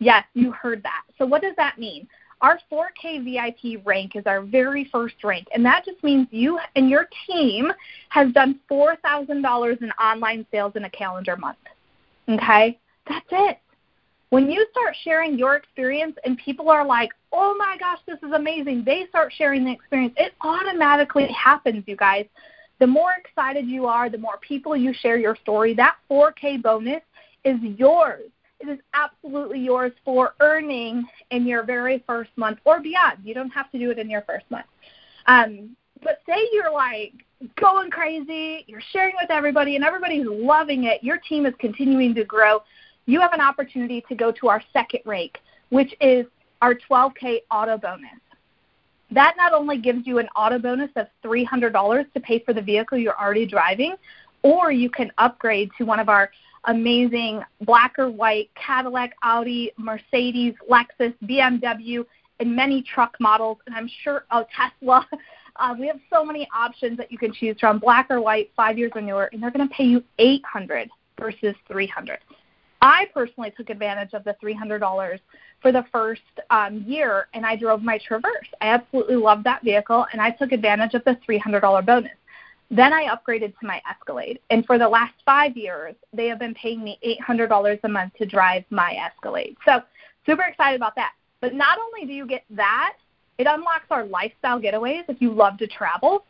Yes, 0.00 0.24
you 0.34 0.52
heard 0.52 0.82
that. 0.82 1.02
So 1.16 1.24
what 1.24 1.40
does 1.40 1.54
that 1.56 1.78
mean? 1.78 2.06
Our 2.44 2.58
4K 2.70 3.24
VIP 3.24 3.80
rank 3.86 4.16
is 4.16 4.26
our 4.26 4.42
very 4.42 4.84
first 4.92 5.14
rank, 5.24 5.48
and 5.54 5.64
that 5.64 5.86
just 5.86 6.04
means 6.04 6.28
you 6.30 6.60
and 6.76 6.90
your 6.90 7.08
team 7.26 7.72
has 8.10 8.30
done 8.34 8.60
$4,000 8.70 9.80
in 9.80 9.90
online 9.92 10.44
sales 10.50 10.72
in 10.76 10.84
a 10.84 10.90
calendar 10.90 11.38
month. 11.38 11.56
Okay? 12.28 12.78
That's 13.08 13.26
it. 13.32 13.60
When 14.28 14.50
you 14.50 14.66
start 14.72 14.94
sharing 15.04 15.38
your 15.38 15.56
experience 15.56 16.16
and 16.26 16.36
people 16.36 16.68
are 16.68 16.84
like, 16.84 17.12
oh 17.32 17.54
my 17.56 17.78
gosh, 17.80 18.00
this 18.06 18.18
is 18.22 18.32
amazing, 18.34 18.84
they 18.84 19.06
start 19.08 19.32
sharing 19.32 19.64
the 19.64 19.72
experience, 19.72 20.12
it 20.18 20.34
automatically 20.42 21.28
happens, 21.28 21.82
you 21.86 21.96
guys. 21.96 22.26
The 22.78 22.86
more 22.86 23.12
excited 23.18 23.66
you 23.66 23.86
are, 23.86 24.10
the 24.10 24.18
more 24.18 24.38
people 24.46 24.76
you 24.76 24.92
share 24.92 25.16
your 25.16 25.36
story, 25.36 25.72
that 25.76 25.96
4K 26.10 26.62
bonus 26.62 27.00
is 27.46 27.56
yours. 27.78 28.30
It 28.64 28.70
is 28.70 28.78
absolutely 28.94 29.58
yours 29.60 29.92
for 30.06 30.34
earning 30.40 31.06
in 31.30 31.46
your 31.46 31.64
very 31.64 32.02
first 32.06 32.30
month 32.36 32.60
or 32.64 32.80
beyond. 32.80 33.18
You 33.22 33.34
don't 33.34 33.50
have 33.50 33.70
to 33.72 33.78
do 33.78 33.90
it 33.90 33.98
in 33.98 34.08
your 34.08 34.22
first 34.22 34.50
month. 34.50 34.64
Um, 35.26 35.76
but 36.02 36.22
say 36.26 36.48
you're 36.50 36.72
like 36.72 37.12
going 37.60 37.90
crazy, 37.90 38.64
you're 38.66 38.82
sharing 38.90 39.16
with 39.20 39.30
everybody, 39.30 39.76
and 39.76 39.84
everybody's 39.84 40.26
loving 40.26 40.84
it. 40.84 41.04
Your 41.04 41.18
team 41.18 41.44
is 41.44 41.52
continuing 41.58 42.14
to 42.14 42.24
grow. 42.24 42.62
You 43.04 43.20
have 43.20 43.34
an 43.34 43.42
opportunity 43.42 44.02
to 44.08 44.14
go 44.14 44.32
to 44.32 44.48
our 44.48 44.62
second 44.72 45.00
rank, 45.04 45.40
which 45.68 45.94
is 46.00 46.24
our 46.62 46.74
12K 46.74 47.40
auto 47.50 47.76
bonus. 47.76 48.08
That 49.10 49.34
not 49.36 49.52
only 49.52 49.76
gives 49.76 50.06
you 50.06 50.20
an 50.20 50.28
auto 50.36 50.58
bonus 50.58 50.90
of 50.96 51.06
$300 51.22 52.12
to 52.14 52.20
pay 52.20 52.38
for 52.38 52.54
the 52.54 52.62
vehicle 52.62 52.96
you're 52.96 53.20
already 53.20 53.44
driving, 53.44 53.94
or 54.42 54.72
you 54.72 54.88
can 54.88 55.12
upgrade 55.18 55.70
to 55.76 55.84
one 55.84 56.00
of 56.00 56.08
our 56.08 56.30
amazing 56.66 57.42
black 57.62 57.98
or 57.98 58.10
white 58.10 58.50
Cadillac, 58.54 59.14
Audi, 59.22 59.72
Mercedes, 59.76 60.54
Lexus, 60.70 61.14
BMW, 61.24 62.04
and 62.40 62.54
many 62.54 62.82
truck 62.82 63.16
models, 63.20 63.58
and 63.66 63.74
I'm 63.74 63.88
sure 64.02 64.24
oh 64.30 64.44
Tesla. 64.56 65.06
Uh, 65.56 65.72
we 65.78 65.86
have 65.86 66.00
so 66.12 66.24
many 66.24 66.48
options 66.52 66.96
that 66.96 67.12
you 67.12 67.16
can 67.16 67.32
choose 67.32 67.56
from, 67.60 67.78
black 67.78 68.08
or 68.10 68.20
white, 68.20 68.50
five 68.56 68.76
years 68.76 68.90
or 68.96 69.00
newer, 69.00 69.30
and 69.32 69.40
they're 69.40 69.52
going 69.52 69.68
to 69.68 69.72
pay 69.72 69.84
you 69.84 70.02
800 70.18 70.90
versus 71.16 71.54
300. 71.68 72.18
I 72.82 73.06
personally 73.14 73.52
took 73.56 73.70
advantage 73.70 74.14
of 74.14 74.24
the 74.24 74.34
$300 74.42 75.20
for 75.62 75.72
the 75.72 75.84
first 75.92 76.20
um, 76.50 76.84
year, 76.86 77.28
and 77.34 77.46
I 77.46 77.56
drove 77.56 77.82
my 77.82 77.98
Traverse. 77.98 78.48
I 78.60 78.66
absolutely 78.66 79.16
loved 79.16 79.44
that 79.44 79.62
vehicle, 79.62 80.06
and 80.12 80.20
I 80.20 80.30
took 80.30 80.52
advantage 80.52 80.94
of 80.94 81.04
the 81.04 81.16
$300 81.26 81.86
bonus. 81.86 82.10
Then 82.70 82.92
I 82.92 83.06
upgraded 83.06 83.58
to 83.58 83.66
my 83.66 83.80
Escalade. 83.88 84.40
And 84.50 84.64
for 84.66 84.78
the 84.78 84.88
last 84.88 85.14
five 85.24 85.56
years, 85.56 85.94
they 86.12 86.26
have 86.26 86.38
been 86.38 86.54
paying 86.54 86.82
me 86.82 86.98
$800 87.28 87.78
a 87.84 87.88
month 87.88 88.14
to 88.14 88.26
drive 88.26 88.64
my 88.70 88.94
Escalade. 88.94 89.56
So 89.64 89.80
super 90.26 90.42
excited 90.42 90.76
about 90.76 90.94
that. 90.96 91.12
But 91.40 91.54
not 91.54 91.78
only 91.78 92.06
do 92.06 92.12
you 92.12 92.26
get 92.26 92.44
that, 92.50 92.94
it 93.38 93.46
unlocks 93.46 93.86
our 93.90 94.04
lifestyle 94.04 94.60
getaways 94.60 95.04
if 95.08 95.20
you 95.20 95.32
love 95.32 95.58
to 95.58 95.66
travel. 95.66 96.24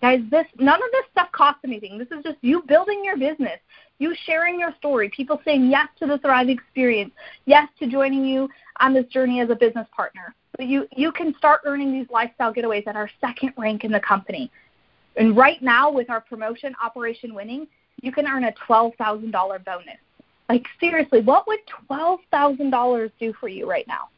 Guys, 0.00 0.20
this 0.30 0.46
none 0.58 0.82
of 0.82 0.90
this 0.92 1.04
stuff 1.12 1.30
costs 1.32 1.60
anything. 1.64 1.98
This 1.98 2.08
is 2.08 2.22
just 2.24 2.36
you 2.42 2.62
building 2.66 3.02
your 3.04 3.16
business, 3.16 3.58
you 3.98 4.14
sharing 4.26 4.58
your 4.58 4.74
story, 4.76 5.10
people 5.14 5.40
saying 5.44 5.70
yes 5.70 5.88
to 5.98 6.06
the 6.06 6.18
Thrive 6.18 6.48
experience, 6.48 7.12
yes 7.46 7.68
to 7.78 7.86
joining 7.86 8.24
you 8.24 8.48
on 8.80 8.92
this 8.92 9.06
journey 9.06 9.40
as 9.40 9.50
a 9.50 9.54
business 9.54 9.86
partner. 9.94 10.34
But 10.56 10.66
you 10.66 10.86
you 10.96 11.12
can 11.12 11.34
start 11.38 11.60
earning 11.64 11.92
these 11.92 12.06
lifestyle 12.10 12.52
getaways 12.52 12.86
at 12.86 12.96
our 12.96 13.10
second 13.20 13.54
rank 13.56 13.84
in 13.84 13.92
the 13.92 14.00
company. 14.00 14.50
And 15.16 15.36
right 15.36 15.62
now 15.62 15.90
with 15.90 16.10
our 16.10 16.20
promotion 16.20 16.74
Operation 16.82 17.34
Winning, 17.34 17.66
you 18.02 18.12
can 18.12 18.26
earn 18.26 18.44
a 18.44 18.52
$12,000 18.68 19.32
bonus. 19.64 19.98
Like 20.48 20.66
seriously, 20.78 21.20
what 21.20 21.46
would 21.46 21.60
$12,000 21.90 23.10
do 23.18 23.32
for 23.40 23.48
you 23.48 23.68
right 23.68 23.86
now? 23.88 24.08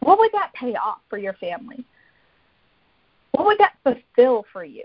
What 0.00 0.18
would 0.18 0.32
that 0.32 0.52
pay 0.54 0.74
off 0.74 0.98
for 1.08 1.18
your 1.18 1.32
family? 1.34 1.84
What 3.32 3.46
would 3.46 3.58
that 3.58 3.74
fulfill 3.82 4.44
for 4.52 4.64
you? 4.64 4.84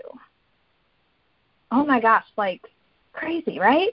Oh 1.70 1.84
my 1.84 2.00
gosh, 2.00 2.24
like 2.36 2.62
crazy, 3.12 3.58
right? 3.58 3.90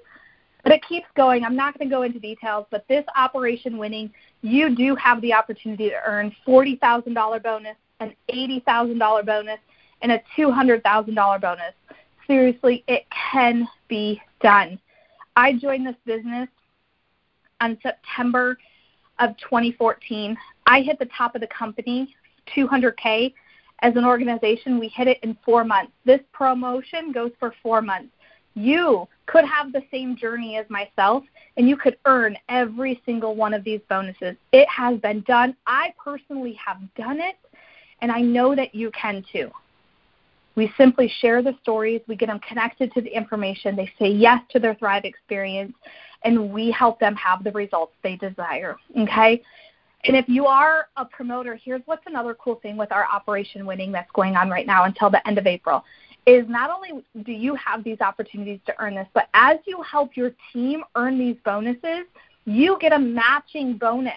But 0.63 0.72
it 0.72 0.82
keeps 0.88 1.08
going. 1.15 1.44
I'm 1.44 1.56
not 1.56 1.77
going 1.77 1.89
to 1.89 1.96
go 1.96 2.01
into 2.01 2.20
details, 2.20 2.65
but 2.72 2.88
this 2.88 3.06
operation 3.15 3.77
winning, 3.77 4.12
you 4.42 4.75
do 4.75 4.96
have 4.96 5.22
the 5.22 5.34
opportunity 5.34 5.89
to 5.89 6.00
earn 6.06 6.36
$40,000 6.48 7.44
bonus, 7.44 7.75
an 8.00 8.15
$80,000 8.34 9.25
bonus, 9.25 9.60
and 10.05 10.12
a 10.12 10.21
$200,000 10.38 11.41
bonus. 11.41 11.74
Seriously, 12.27 12.83
it 12.88 13.07
can 13.31 13.67
be 13.88 14.21
done. 14.39 14.79
I 15.35 15.53
joined 15.53 15.88
this 15.88 15.95
business 16.05 16.47
on 17.59 17.75
September 17.81 18.55
of 19.17 19.35
2014. 19.38 20.38
I 20.67 20.81
hit 20.81 21.00
the 21.00 21.07
top 21.17 21.33
of 21.33 21.41
the 21.41 21.47
company, 21.47 22.13
200K. 22.55 23.33
As 23.79 23.95
an 23.95 24.05
organization, 24.05 24.77
we 24.79 24.89
hit 24.89 25.07
it 25.07 25.17
in 25.24 25.35
four 25.43 25.63
months. 25.63 25.91
This 26.05 26.21
promotion 26.33 27.12
goes 27.12 27.31
for 27.39 27.55
four 27.63 27.81
months. 27.81 28.13
You 28.53 29.07
could 29.25 29.45
have 29.45 29.71
the 29.71 29.81
same 29.89 30.15
journey 30.15 30.55
as 30.57 30.69
myself, 30.69 31.24
and 31.57 31.67
you 31.67 31.77
could 31.77 31.97
earn 32.05 32.38
every 32.47 33.01
single 33.07 33.35
one 33.35 33.55
of 33.55 33.63
these 33.63 33.81
bonuses. 33.89 34.35
It 34.51 34.69
has 34.69 35.00
been 35.00 35.21
done. 35.21 35.55
I 35.65 35.95
personally 35.97 36.53
have 36.63 36.77
done 36.95 37.19
it, 37.19 37.38
and 38.01 38.12
I 38.12 38.21
know 38.21 38.55
that 38.55 38.75
you 38.75 38.91
can 38.91 39.25
too. 39.31 39.50
We 40.55 40.71
simply 40.77 41.12
share 41.19 41.41
the 41.41 41.53
stories, 41.62 42.01
we 42.07 42.15
get 42.15 42.27
them 42.27 42.39
connected 42.39 42.93
to 42.93 43.01
the 43.01 43.15
information, 43.15 43.75
they 43.75 43.91
say 44.00 44.09
yes 44.09 44.41
to 44.51 44.59
their 44.59 44.75
Thrive 44.75 45.03
experience, 45.03 45.74
and 46.24 46.51
we 46.51 46.71
help 46.71 47.00
them 47.00 47.15
have 47.15 47.43
the 47.43 47.51
results 47.51 47.93
they 48.03 48.15
desire. 48.15 48.77
Okay? 48.97 49.41
And 50.05 50.15
if 50.15 50.29
you 50.29 50.45
are 50.45 50.88
a 50.97 51.05
promoter, 51.05 51.55
here's 51.55 51.81
what's 51.85 52.05
another 52.05 52.35
cool 52.35 52.55
thing 52.55 52.77
with 52.77 52.91
our 52.91 53.05
Operation 53.12 53.65
Winning 53.65 53.91
that's 53.91 54.12
going 54.13 54.35
on 54.35 54.50
right 54.50 54.67
now 54.67 54.85
until 54.85 55.09
the 55.09 55.25
end 55.27 55.38
of 55.38 55.47
April 55.47 55.83
is 56.25 56.45
not 56.47 56.71
only 56.71 57.03
do 57.24 57.31
you 57.31 57.55
have 57.55 57.83
these 57.83 58.01
opportunities 58.01 58.59
to 58.65 58.74
earn 58.79 58.95
this, 58.95 59.07
but 59.13 59.29
as 59.33 59.57
you 59.65 59.81
help 59.81 60.15
your 60.17 60.31
team 60.51 60.83
earn 60.95 61.19
these 61.19 61.38
bonuses, 61.45 62.05
you 62.45 62.77
get 62.79 62.93
a 62.93 63.00
matching 63.00 63.77
bonus. 63.77 64.13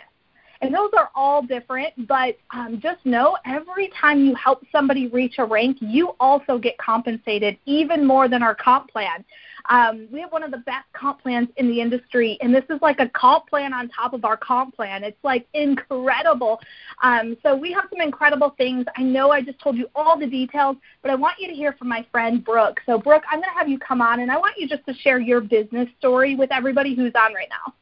And 0.60 0.74
those 0.74 0.90
are 0.96 1.10
all 1.14 1.40
different, 1.42 2.08
but 2.08 2.36
um, 2.50 2.80
just 2.82 3.04
know 3.06 3.36
every 3.46 3.90
time 4.00 4.24
you 4.24 4.34
help 4.34 4.64
somebody 4.72 5.06
reach 5.06 5.36
a 5.38 5.44
rank, 5.44 5.76
you 5.80 6.16
also 6.18 6.58
get 6.58 6.76
compensated 6.78 7.56
even 7.64 8.04
more 8.04 8.28
than 8.28 8.42
our 8.42 8.56
comp 8.56 8.90
plan. 8.90 9.24
Um, 9.68 10.08
we 10.10 10.20
have 10.20 10.32
one 10.32 10.42
of 10.42 10.50
the 10.50 10.58
best 10.58 10.86
comp 10.94 11.22
plans 11.22 11.48
in 11.58 11.68
the 11.68 11.80
industry, 11.80 12.38
and 12.40 12.52
this 12.52 12.64
is 12.70 12.80
like 12.82 12.98
a 12.98 13.08
comp 13.10 13.48
plan 13.48 13.72
on 13.72 13.88
top 13.88 14.14
of 14.14 14.24
our 14.24 14.36
comp 14.36 14.74
plan. 14.74 15.04
It's 15.04 15.22
like 15.22 15.46
incredible. 15.54 16.58
Um, 17.02 17.36
so 17.42 17.54
we 17.54 17.72
have 17.72 17.84
some 17.90 18.00
incredible 18.00 18.54
things. 18.56 18.86
I 18.96 19.02
know 19.02 19.30
I 19.30 19.42
just 19.42 19.60
told 19.60 19.76
you 19.76 19.88
all 19.94 20.18
the 20.18 20.26
details, 20.26 20.76
but 21.02 21.10
I 21.10 21.14
want 21.14 21.38
you 21.38 21.46
to 21.48 21.54
hear 21.54 21.74
from 21.74 21.88
my 21.88 22.04
friend 22.10 22.44
Brooke. 22.44 22.80
So, 22.86 22.98
Brooke, 22.98 23.24
I'm 23.30 23.38
going 23.38 23.50
to 23.52 23.58
have 23.58 23.68
you 23.68 23.78
come 23.78 24.00
on, 24.00 24.20
and 24.20 24.32
I 24.32 24.38
want 24.38 24.56
you 24.56 24.66
just 24.66 24.86
to 24.86 24.94
share 24.94 25.20
your 25.20 25.40
business 25.40 25.88
story 25.98 26.34
with 26.34 26.50
everybody 26.50 26.96
who's 26.96 27.12
on 27.14 27.34
right 27.34 27.48
now. 27.50 27.74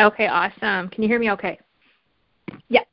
Okay, 0.00 0.28
awesome. 0.28 0.88
Can 0.88 1.02
you 1.02 1.08
hear 1.10 1.18
me 1.18 1.30
okay? 1.32 1.58
Yeah. 2.70 2.84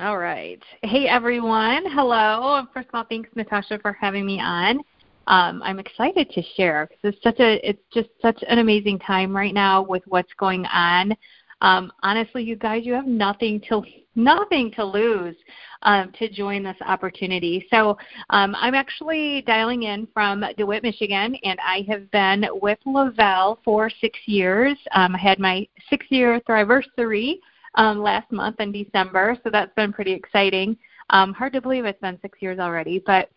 All 0.00 0.16
right. 0.16 0.62
Hey, 0.82 1.06
everyone. 1.08 1.84
Hello. 1.90 2.64
First 2.72 2.88
of 2.88 2.94
all, 2.94 3.04
thanks, 3.04 3.28
Natasha, 3.34 3.78
for 3.80 3.92
having 3.92 4.24
me 4.24 4.40
on. 4.40 4.78
Um, 5.26 5.62
I'm 5.62 5.78
excited 5.78 6.30
to 6.30 6.42
share 6.56 6.88
because 6.88 7.14
it's 7.14 7.22
such 7.22 7.38
a 7.40 7.68
it's 7.68 7.82
just 7.92 8.08
such 8.22 8.42
an 8.48 8.60
amazing 8.60 8.98
time 9.00 9.36
right 9.36 9.52
now 9.52 9.82
with 9.82 10.04
what's 10.06 10.32
going 10.38 10.64
on. 10.66 11.14
Um, 11.60 11.92
honestly, 12.02 12.42
you 12.42 12.56
guys, 12.56 12.84
you 12.84 12.92
have 12.92 13.06
nothing 13.06 13.60
to 13.68 13.82
nothing 14.18 14.70
to 14.72 14.84
lose 14.84 15.36
um, 15.82 16.10
to 16.18 16.28
join 16.28 16.62
this 16.62 16.76
opportunity. 16.86 17.66
So 17.70 17.98
um, 18.30 18.56
I'm 18.58 18.74
actually 18.74 19.42
dialing 19.42 19.82
in 19.82 20.08
from 20.14 20.42
DeWitt, 20.56 20.82
Michigan, 20.82 21.36
and 21.44 21.58
I 21.62 21.84
have 21.88 22.10
been 22.10 22.46
with 22.62 22.78
Le-Vel 22.86 23.58
for 23.62 23.90
six 24.00 24.18
years. 24.24 24.76
Um, 24.92 25.14
I 25.14 25.18
had 25.18 25.38
my 25.38 25.68
six-year 25.90 26.40
Thriversary 26.48 27.34
um, 27.74 28.02
last 28.02 28.32
month 28.32 28.58
in 28.58 28.72
December, 28.72 29.36
so 29.44 29.50
that's 29.50 29.74
been 29.74 29.92
pretty 29.92 30.12
exciting. 30.12 30.78
Um, 31.10 31.34
hard 31.34 31.52
to 31.52 31.60
believe 31.60 31.84
it's 31.84 32.00
been 32.00 32.18
six 32.22 32.40
years 32.40 32.58
already, 32.58 33.02
but 33.04 33.28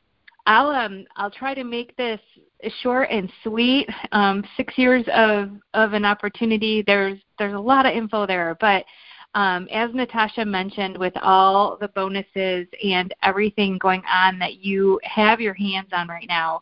I'll 0.45 0.69
um 0.69 1.05
I'll 1.15 1.29
try 1.29 1.53
to 1.53 1.63
make 1.63 1.95
this 1.95 2.19
short 2.81 3.09
and 3.09 3.31
sweet. 3.43 3.89
Um, 4.11 4.43
six 4.57 4.77
years 4.77 5.05
of 5.13 5.51
of 5.73 5.93
an 5.93 6.05
opportunity. 6.05 6.83
There's 6.85 7.19
there's 7.37 7.53
a 7.53 7.59
lot 7.59 7.85
of 7.85 7.93
info 7.93 8.25
there, 8.25 8.57
but 8.59 8.85
um, 9.35 9.67
as 9.71 9.93
Natasha 9.93 10.43
mentioned, 10.43 10.97
with 10.97 11.13
all 11.21 11.77
the 11.79 11.89
bonuses 11.89 12.67
and 12.83 13.13
everything 13.21 13.77
going 13.77 14.01
on 14.11 14.39
that 14.39 14.55
you 14.55 14.99
have 15.03 15.39
your 15.39 15.53
hands 15.53 15.89
on 15.91 16.07
right 16.07 16.27
now, 16.27 16.61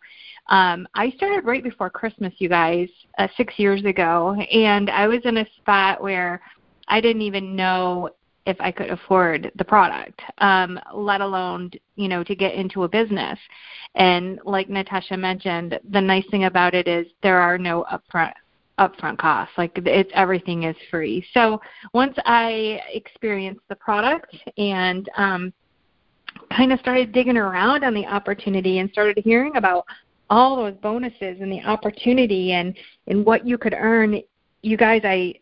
um, 0.50 0.88
I 0.94 1.12
started 1.12 1.46
right 1.46 1.64
before 1.64 1.90
Christmas, 1.90 2.34
you 2.40 2.50
guys, 2.50 2.90
uh, 3.18 3.28
six 3.38 3.54
years 3.58 3.84
ago, 3.86 4.36
and 4.52 4.90
I 4.90 5.08
was 5.08 5.22
in 5.24 5.38
a 5.38 5.46
spot 5.58 6.02
where 6.02 6.42
I 6.90 7.00
didn't 7.02 7.22
even 7.22 7.56
know 7.56 8.10
if 8.48 8.56
I 8.62 8.72
could 8.72 8.90
afford 8.90 9.52
the 9.56 9.66
product, 9.66 10.22
um, 10.40 10.80
let 10.94 11.20
alone 11.22 11.70
you 11.96 12.08
know 12.08 12.24
to 12.24 12.34
get 12.34 12.56
into 12.56 12.84
a 12.84 12.88
business. 12.88 13.38
And 13.96 14.40
like 14.46 14.70
Natasha 14.70 15.18
mentioned, 15.18 15.78
the 15.92 16.02
nice 16.02 16.24
thing 16.32 16.46
about 16.46 16.74
it 16.74 16.88
is 16.88 17.06
there 17.22 17.40
are 17.40 17.58
no 17.58 17.86
upfront 17.92 18.34
upfront 18.80 19.18
costs. 19.18 19.54
Like 19.58 19.72
it's 19.76 20.12
everything 20.14 20.64
is 20.64 20.76
free. 20.90 21.26
So 21.34 21.60
once 21.94 22.16
I 22.26 22.80
experienced 22.94 23.62
the 23.68 23.76
product 23.76 24.36
and 24.58 25.10
um, 25.18 25.54
kind 26.56 26.72
of 26.72 26.80
started 26.80 27.12
digging 27.12 27.38
around 27.38 27.84
on 27.84 27.94
the 27.94 28.06
opportunity 28.06 28.80
and 28.80 28.90
started 28.92 29.22
hearing 29.24 29.58
about 29.58 29.86
all 30.30 30.56
those 30.56 30.76
bonuses 30.76 31.42
and 31.42 31.52
the 31.52 31.62
opportunity 31.64 32.54
and 32.54 32.76
and 33.08 33.26
what 33.26 33.46
you 33.46 33.58
could 33.58 33.74
earn, 33.78 34.22
you 34.62 34.78
guys, 34.78 35.02
I 35.04 35.34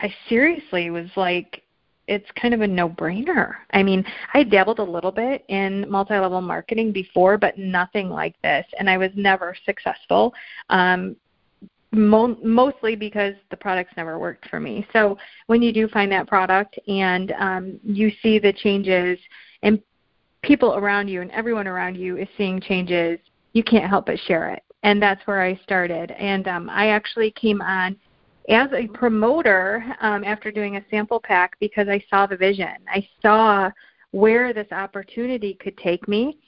I 0.00 0.14
seriously 0.28 0.90
was 0.90 1.08
like 1.16 1.63
it's 2.06 2.30
kind 2.40 2.54
of 2.54 2.60
a 2.60 2.66
no-brainer. 2.66 3.54
I 3.72 3.82
mean, 3.82 4.04
I 4.34 4.42
dabbled 4.42 4.78
a 4.78 4.84
little 4.84 5.12
bit 5.12 5.44
in 5.48 5.88
multi-level 5.90 6.40
marketing 6.40 6.92
before, 6.92 7.38
but 7.38 7.58
nothing 7.58 8.10
like 8.10 8.34
this, 8.42 8.66
and 8.78 8.90
I 8.90 8.98
was 8.98 9.10
never 9.14 9.56
successful. 9.64 10.34
Um, 10.70 11.16
mo- 11.94 12.38
mostly 12.42 12.96
because 12.96 13.34
the 13.50 13.56
products 13.56 13.92
never 13.96 14.18
worked 14.18 14.48
for 14.48 14.60
me. 14.60 14.86
So 14.92 15.16
when 15.46 15.62
you 15.62 15.72
do 15.72 15.88
find 15.88 16.10
that 16.12 16.26
product 16.26 16.78
and 16.88 17.32
um, 17.38 17.80
you 17.82 18.10
see 18.22 18.38
the 18.38 18.52
changes 18.52 19.18
and 19.62 19.80
people 20.42 20.74
around 20.74 21.08
you 21.08 21.22
and 21.22 21.30
everyone 21.30 21.66
around 21.66 21.96
you 21.96 22.18
is 22.18 22.28
seeing 22.36 22.60
changes, 22.60 23.18
you 23.52 23.62
can't 23.62 23.88
help 23.88 24.06
but 24.06 24.18
share 24.18 24.50
it. 24.50 24.62
And 24.82 25.00
that's 25.00 25.26
where 25.26 25.40
I 25.40 25.58
started. 25.62 26.10
And 26.12 26.46
um, 26.48 26.68
I 26.68 26.88
actually 26.88 27.30
came 27.30 27.62
on 27.62 27.96
as 28.48 28.68
a 28.72 28.86
promoter 28.88 29.84
um, 30.00 30.24
after 30.24 30.50
doing 30.50 30.76
a 30.76 30.84
sample 30.90 31.20
pack 31.20 31.58
because 31.60 31.88
I 31.88 32.02
saw 32.10 32.26
the 32.26 32.36
vision. 32.36 32.76
I 32.88 33.06
saw 33.22 33.70
where 34.10 34.52
this 34.52 34.70
opportunity 34.70 35.54
could 35.54 35.76
take 35.78 36.06
me. 36.06 36.38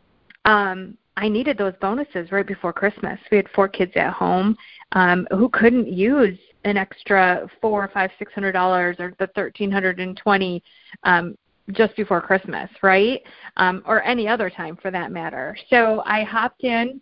Um, 0.45 0.97
I 1.17 1.29
needed 1.29 1.57
those 1.57 1.73
bonuses 1.81 2.31
right 2.31 2.47
before 2.47 2.73
Christmas. 2.73 3.19
We 3.31 3.39
had 3.39 3.49
four 3.55 3.69
kids 3.69 3.93
at 3.97 4.13
home 4.13 4.57
um, 4.93 5.27
who 5.31 5.49
couldn't 5.49 5.89
use 5.89 6.39
an 6.65 6.77
extra 6.77 7.49
four 7.61 7.85
or 7.85 7.89
five, 7.89 8.11
six 8.19 8.33
hundred 8.35 8.53
dollars 8.53 8.97
or 8.99 9.15
the 9.19 9.29
thirteen 9.29 9.71
hundred 9.71 9.99
and 9.99 10.17
twenty 10.17 10.63
um, 11.05 11.37
just 11.73 11.97
before 11.97 12.21
Christmas, 12.21 12.69
right? 12.83 13.23
Um, 13.57 13.83
or 13.87 14.03
any 14.03 14.29
other 14.29 14.51
time 14.51 14.77
for 14.77 14.91
that 14.91 15.11
matter. 15.11 15.57
So 15.71 16.03
I 16.05 16.23
hopped 16.23 16.65
in. 16.65 17.01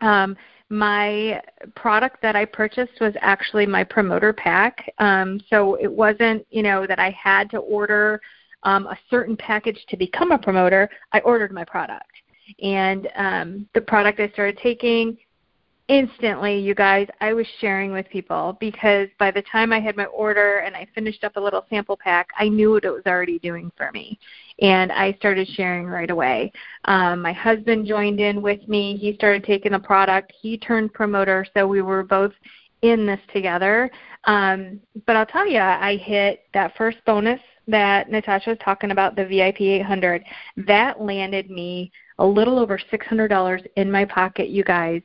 Um, 0.00 0.36
my 0.72 1.38
product 1.76 2.22
that 2.22 2.34
I 2.34 2.46
purchased 2.46 2.98
was 2.98 3.12
actually 3.20 3.66
my 3.66 3.84
promoter 3.84 4.32
pack. 4.32 4.90
Um, 4.98 5.38
so 5.50 5.74
it 5.74 5.92
wasn't, 5.92 6.46
you 6.50 6.62
know, 6.62 6.86
that 6.86 6.98
I 6.98 7.10
had 7.10 7.50
to 7.50 7.58
order 7.58 8.22
um, 8.62 8.86
a 8.86 8.98
certain 9.10 9.36
package 9.36 9.84
to 9.90 9.98
become 9.98 10.32
a 10.32 10.38
promoter. 10.38 10.88
I 11.12 11.20
ordered 11.20 11.52
my 11.52 11.64
product 11.64 12.10
and 12.62 13.08
um, 13.16 13.68
the 13.74 13.82
product 13.82 14.18
I 14.18 14.30
started 14.30 14.58
taking 14.62 15.18
instantly, 15.92 16.58
you 16.58 16.74
guys, 16.74 17.06
I 17.20 17.34
was 17.34 17.46
sharing 17.60 17.92
with 17.92 18.08
people 18.08 18.56
because 18.60 19.08
by 19.18 19.30
the 19.30 19.42
time 19.42 19.74
I 19.74 19.80
had 19.80 19.94
my 19.94 20.06
order 20.06 20.60
and 20.60 20.74
I 20.74 20.86
finished 20.94 21.22
up 21.22 21.36
a 21.36 21.40
little 21.40 21.66
sample 21.68 21.98
pack, 21.98 22.28
I 22.38 22.48
knew 22.48 22.70
what 22.70 22.86
it 22.86 22.90
was 22.90 23.02
already 23.06 23.38
doing 23.38 23.70
for 23.76 23.92
me. 23.92 24.18
And 24.62 24.90
I 24.90 25.12
started 25.18 25.46
sharing 25.48 25.84
right 25.84 26.08
away. 26.08 26.50
Um, 26.86 27.20
my 27.20 27.34
husband 27.34 27.86
joined 27.86 28.20
in 28.20 28.40
with 28.40 28.66
me. 28.68 28.96
He 28.96 29.14
started 29.16 29.44
taking 29.44 29.72
the 29.72 29.78
product. 29.78 30.32
He 30.40 30.56
turned 30.56 30.94
promoter, 30.94 31.44
so 31.52 31.66
we 31.66 31.82
were 31.82 32.02
both 32.02 32.32
in 32.80 33.04
this 33.04 33.20
together. 33.30 33.90
Um, 34.24 34.80
but 35.06 35.16
I'll 35.16 35.26
tell 35.26 35.46
you, 35.46 35.60
I 35.60 35.98
hit 35.98 36.44
that 36.54 36.74
first 36.78 37.04
bonus 37.04 37.40
that 37.68 38.10
Natasha 38.10 38.50
was 38.50 38.58
talking 38.64 38.92
about, 38.92 39.14
the 39.14 39.26
VIP 39.26 39.60
800. 39.60 40.24
That 40.66 41.02
landed 41.02 41.50
me 41.50 41.92
a 42.18 42.26
little 42.26 42.58
over 42.58 42.78
$600 42.90 43.66
in 43.76 43.90
my 43.90 44.06
pocket, 44.06 44.48
you 44.48 44.64
guys, 44.64 45.02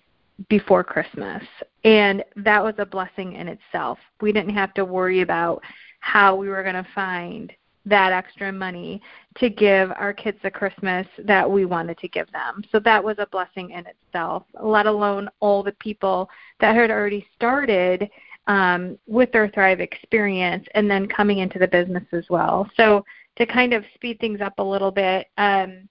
before 0.50 0.84
Christmas. 0.84 1.44
And 1.84 2.24
that 2.36 2.64
was 2.64 2.76
a 2.78 2.86
blessing 2.86 3.34
in 3.34 3.48
itself. 3.48 3.98
We 4.22 4.32
didn't 4.32 4.54
have 4.54 4.74
to 4.76 4.86
worry 4.86 5.22
about 5.22 5.64
how 6.00 6.36
we 6.36 6.50
were 6.50 6.64
going 6.64 6.76
to 6.76 6.88
find 6.94 7.52
that 7.86 8.12
extra 8.12 8.52
money 8.52 9.02
to 9.38 9.50
give 9.50 9.92
our 9.92 10.14
kids 10.14 10.38
the 10.44 10.52
Christmas 10.52 11.08
that 11.24 11.50
we 11.50 11.66
wanted 11.66 11.98
to 12.00 12.08
give 12.10 12.30
them. 12.32 12.62
So 12.72 12.80
that 12.80 13.04
was 13.04 13.16
a 13.18 13.28
blessing 13.28 13.72
in 13.72 13.86
itself, 13.86 14.44
let 14.62 14.86
alone 14.86 15.30
all 15.40 15.64
the 15.64 15.72
people 15.74 16.30
that 16.60 16.76
had 16.76 16.92
already 16.92 17.26
started 17.36 18.10
um, 18.48 18.98
with 19.08 19.32
their 19.32 19.50
Thrive 19.50 19.80
experience 19.80 20.66
and 20.74 20.90
then 20.90 21.08
coming 21.08 21.40
into 21.40 21.60
the 21.60 21.68
business 21.68 22.04
as 22.12 22.26
well. 22.30 22.70
So 22.76 23.06
to 23.38 23.46
kind 23.46 23.74
of 23.74 23.86
speed 23.96 24.20
things 24.20 24.42
up 24.42 24.60
a 24.60 24.64
little 24.64 24.92
bit, 24.92 25.28
um, 25.38 25.88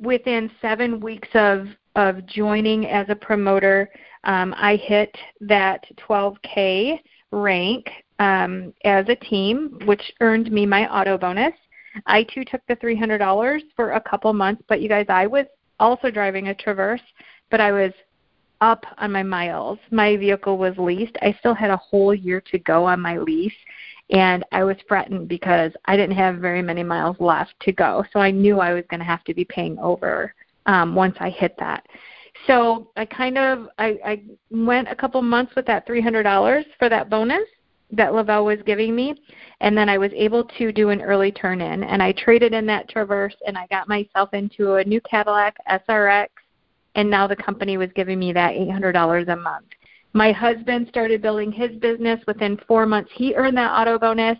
within 0.00 0.50
seven 0.62 0.98
weeks 0.98 1.28
of 1.34 1.66
of 2.00 2.26
joining 2.26 2.86
as 2.86 3.06
a 3.08 3.14
promoter, 3.14 3.90
um, 4.24 4.54
I 4.56 4.76
hit 4.76 5.14
that 5.40 5.84
12K 6.08 6.98
rank 7.30 7.90
um, 8.18 8.72
as 8.84 9.06
a 9.08 9.16
team, 9.16 9.78
which 9.84 10.02
earned 10.20 10.50
me 10.50 10.66
my 10.66 10.86
auto 10.88 11.16
bonus. 11.16 11.54
I 12.06 12.24
too 12.24 12.44
took 12.44 12.60
the 12.68 12.76
$300 12.76 13.60
for 13.74 13.92
a 13.92 14.00
couple 14.00 14.32
months, 14.32 14.62
but 14.68 14.80
you 14.80 14.88
guys, 14.88 15.06
I 15.08 15.26
was 15.26 15.46
also 15.78 16.10
driving 16.10 16.48
a 16.48 16.54
Traverse, 16.54 17.00
but 17.50 17.60
I 17.60 17.72
was 17.72 17.92
up 18.60 18.84
on 18.98 19.10
my 19.10 19.22
miles. 19.22 19.78
My 19.90 20.16
vehicle 20.16 20.58
was 20.58 20.76
leased. 20.76 21.16
I 21.22 21.34
still 21.38 21.54
had 21.54 21.70
a 21.70 21.76
whole 21.76 22.14
year 22.14 22.40
to 22.52 22.58
go 22.58 22.84
on 22.84 23.00
my 23.00 23.18
lease, 23.18 23.52
and 24.10 24.44
I 24.52 24.64
was 24.64 24.76
fretting 24.86 25.26
because 25.26 25.72
I 25.86 25.96
didn't 25.96 26.16
have 26.16 26.36
very 26.36 26.62
many 26.62 26.82
miles 26.82 27.16
left 27.20 27.54
to 27.60 27.72
go. 27.72 28.04
So 28.12 28.20
I 28.20 28.30
knew 28.30 28.60
I 28.60 28.74
was 28.74 28.84
going 28.90 29.00
to 29.00 29.06
have 29.06 29.24
to 29.24 29.34
be 29.34 29.44
paying 29.44 29.78
over 29.78 30.34
um, 30.70 30.94
once 30.94 31.16
I 31.18 31.30
hit 31.30 31.56
that. 31.58 31.84
So 32.46 32.90
I 32.96 33.04
kind 33.04 33.36
of 33.36 33.68
I, 33.78 33.98
I 34.04 34.22
went 34.50 34.88
a 34.88 34.94
couple 34.94 35.20
months 35.20 35.52
with 35.56 35.66
that 35.66 35.84
three 35.84 36.00
hundred 36.00 36.22
dollars 36.22 36.64
for 36.78 36.88
that 36.88 37.10
bonus 37.10 37.42
that 37.92 38.14
Le-Vel 38.14 38.44
was 38.44 38.60
giving 38.64 38.94
me, 38.94 39.20
and 39.60 39.76
then 39.76 39.88
I 39.88 39.98
was 39.98 40.12
able 40.14 40.44
to 40.44 40.70
do 40.70 40.90
an 40.90 41.02
early 41.02 41.32
turn 41.32 41.60
in, 41.60 41.82
and 41.82 42.00
I 42.00 42.12
traded 42.12 42.52
in 42.52 42.64
that 42.66 42.88
Traverse, 42.88 43.34
and 43.48 43.58
I 43.58 43.66
got 43.66 43.88
myself 43.88 44.32
into 44.32 44.74
a 44.74 44.84
new 44.84 45.00
Cadillac 45.00 45.56
SRX, 45.68 46.28
and 46.94 47.10
now 47.10 47.26
the 47.26 47.34
company 47.34 47.76
was 47.76 47.90
giving 47.96 48.20
me 48.20 48.32
that 48.32 48.54
eight 48.54 48.70
hundred 48.70 48.92
dollars 48.92 49.26
a 49.26 49.36
month. 49.36 49.66
My 50.12 50.30
husband 50.30 50.86
started 50.88 51.20
building 51.20 51.50
his 51.50 51.72
business 51.80 52.20
within 52.28 52.60
four 52.68 52.86
months. 52.86 53.10
He 53.14 53.34
earned 53.34 53.56
that 53.56 53.72
auto 53.72 53.98
bonus, 53.98 54.38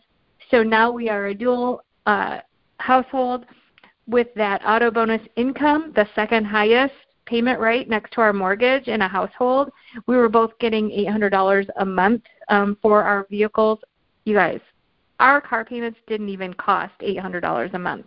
so 0.49 0.63
now 0.63 0.93
we 0.93 1.09
are 1.09 1.27
a 1.27 1.35
dual 1.35 1.83
uh, 2.07 2.39
household 2.79 3.47
with 4.11 4.29
that 4.35 4.63
auto 4.67 4.91
bonus 4.91 5.23
income, 5.37 5.93
the 5.95 6.07
second 6.15 6.45
highest 6.45 6.95
payment 7.27 7.61
rate 7.61 7.89
next 7.89 8.13
to 8.13 8.21
our 8.21 8.33
mortgage 8.33 8.89
in 8.89 9.03
a 9.03 9.09
household. 9.09 9.71
We 10.07 10.17
were 10.17 10.29
both 10.29 10.51
getting 10.59 10.91
$800 10.91 11.67
a 11.79 11.85
month 11.85 12.23
um, 12.49 12.77
for 12.83 13.05
our 13.05 13.27
vehicles. 13.31 13.79
You 14.25 14.35
guys, 14.35 14.61
our 15.21 15.41
car 15.41 15.65
payments 15.65 15.99
didn't 16.09 16.29
even 16.29 16.53
cost 16.55 16.93
$800 17.01 17.73
a 17.73 17.79
month. 17.79 18.07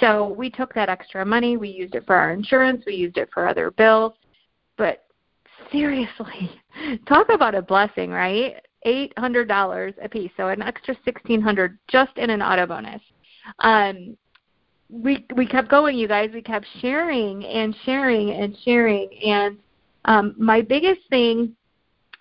So 0.00 0.28
we 0.28 0.48
took 0.48 0.72
that 0.74 0.88
extra 0.88 1.24
money, 1.24 1.56
we 1.56 1.68
used 1.68 1.94
it 1.94 2.06
for 2.06 2.14
our 2.14 2.32
insurance, 2.32 2.84
we 2.86 2.94
used 2.94 3.18
it 3.18 3.28
for 3.34 3.48
other 3.48 3.70
bills. 3.72 4.12
But 4.76 5.04
seriously, 5.70 6.50
talk 7.08 7.28
about 7.30 7.54
a 7.54 7.62
blessing, 7.62 8.10
right? 8.10 8.54
$800 8.86 9.94
a 10.02 10.08
piece, 10.08 10.30
so 10.36 10.48
an 10.48 10.62
extra 10.62 10.94
1600 11.04 11.78
just 11.88 12.16
in 12.16 12.30
an 12.30 12.42
auto 12.42 12.66
bonus. 12.66 13.00
Um, 13.60 14.16
we 14.92 15.26
we 15.34 15.46
kept 15.46 15.70
going, 15.70 15.96
you 15.96 16.06
guys. 16.06 16.30
We 16.34 16.42
kept 16.42 16.66
sharing 16.80 17.44
and 17.44 17.74
sharing 17.84 18.30
and 18.30 18.56
sharing. 18.64 19.08
And 19.24 19.58
um, 20.04 20.34
my 20.36 20.60
biggest 20.60 21.00
thing, 21.08 21.56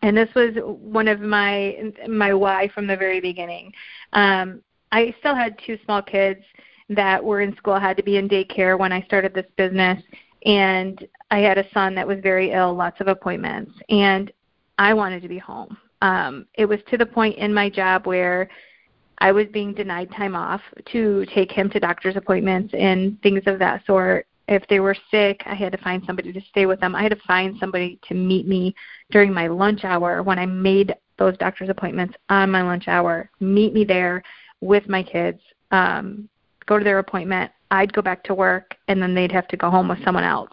and 0.01 0.15
this 0.15 0.29
was 0.35 0.53
one 0.63 1.07
of 1.07 1.19
my 1.19 1.91
my 2.07 2.33
why 2.33 2.69
from 2.73 2.87
the 2.87 2.95
very 2.95 3.19
beginning. 3.19 3.73
Um, 4.13 4.61
I 4.93 5.13
still 5.19 5.35
had 5.35 5.57
two 5.65 5.77
small 5.85 6.01
kids 6.01 6.41
that 6.89 7.23
were 7.23 7.41
in 7.41 7.55
school, 7.57 7.79
had 7.79 7.97
to 7.97 8.03
be 8.03 8.17
in 8.17 8.27
daycare 8.27 8.79
when 8.79 8.91
I 8.91 9.01
started 9.03 9.33
this 9.33 9.45
business, 9.57 10.01
and 10.45 11.05
I 11.29 11.39
had 11.39 11.57
a 11.57 11.69
son 11.73 11.93
that 11.95 12.07
was 12.07 12.19
very 12.21 12.51
ill, 12.51 12.73
lots 12.73 12.99
of 13.01 13.07
appointments, 13.07 13.71
and 13.89 14.31
I 14.77 14.93
wanted 14.93 15.21
to 15.21 15.29
be 15.29 15.37
home. 15.37 15.77
Um, 16.01 16.47
it 16.55 16.65
was 16.65 16.79
to 16.89 16.97
the 16.97 17.05
point 17.05 17.37
in 17.37 17.53
my 17.53 17.69
job 17.69 18.07
where 18.07 18.49
I 19.21 19.31
was 19.31 19.45
being 19.53 19.75
denied 19.75 20.11
time 20.11 20.35
off 20.35 20.61
to 20.91 21.25
take 21.27 21.51
him 21.51 21.69
to 21.69 21.79
doctor's 21.79 22.15
appointments 22.15 22.73
and 22.77 23.21
things 23.21 23.43
of 23.45 23.59
that 23.59 23.85
sort. 23.85 24.25
If 24.47 24.67
they 24.67 24.79
were 24.79 24.95
sick, 25.11 25.43
I 25.45 25.53
had 25.53 25.71
to 25.73 25.77
find 25.77 26.03
somebody 26.07 26.33
to 26.33 26.41
stay 26.49 26.65
with 26.65 26.79
them. 26.79 26.95
I 26.95 27.03
had 27.03 27.11
to 27.11 27.21
find 27.27 27.55
somebody 27.59 27.99
to 28.07 28.15
meet 28.15 28.47
me 28.47 28.73
during 29.11 29.31
my 29.31 29.45
lunch 29.45 29.85
hour 29.85 30.23
when 30.23 30.39
I 30.39 30.47
made 30.47 30.95
those 31.19 31.37
doctor's 31.37 31.69
appointments 31.69 32.15
on 32.29 32.49
my 32.49 32.63
lunch 32.63 32.87
hour. 32.87 33.29
Meet 33.39 33.75
me 33.75 33.85
there 33.85 34.23
with 34.59 34.89
my 34.89 35.03
kids, 35.03 35.39
um, 35.69 36.27
go 36.65 36.79
to 36.79 36.83
their 36.83 36.97
appointment. 36.97 37.51
I'd 37.69 37.93
go 37.93 38.01
back 38.01 38.23
to 38.23 38.33
work, 38.33 38.75
and 38.87 38.99
then 38.99 39.13
they'd 39.13 39.31
have 39.31 39.47
to 39.49 39.57
go 39.57 39.69
home 39.69 39.87
with 39.87 40.03
someone 40.03 40.23
else. 40.23 40.51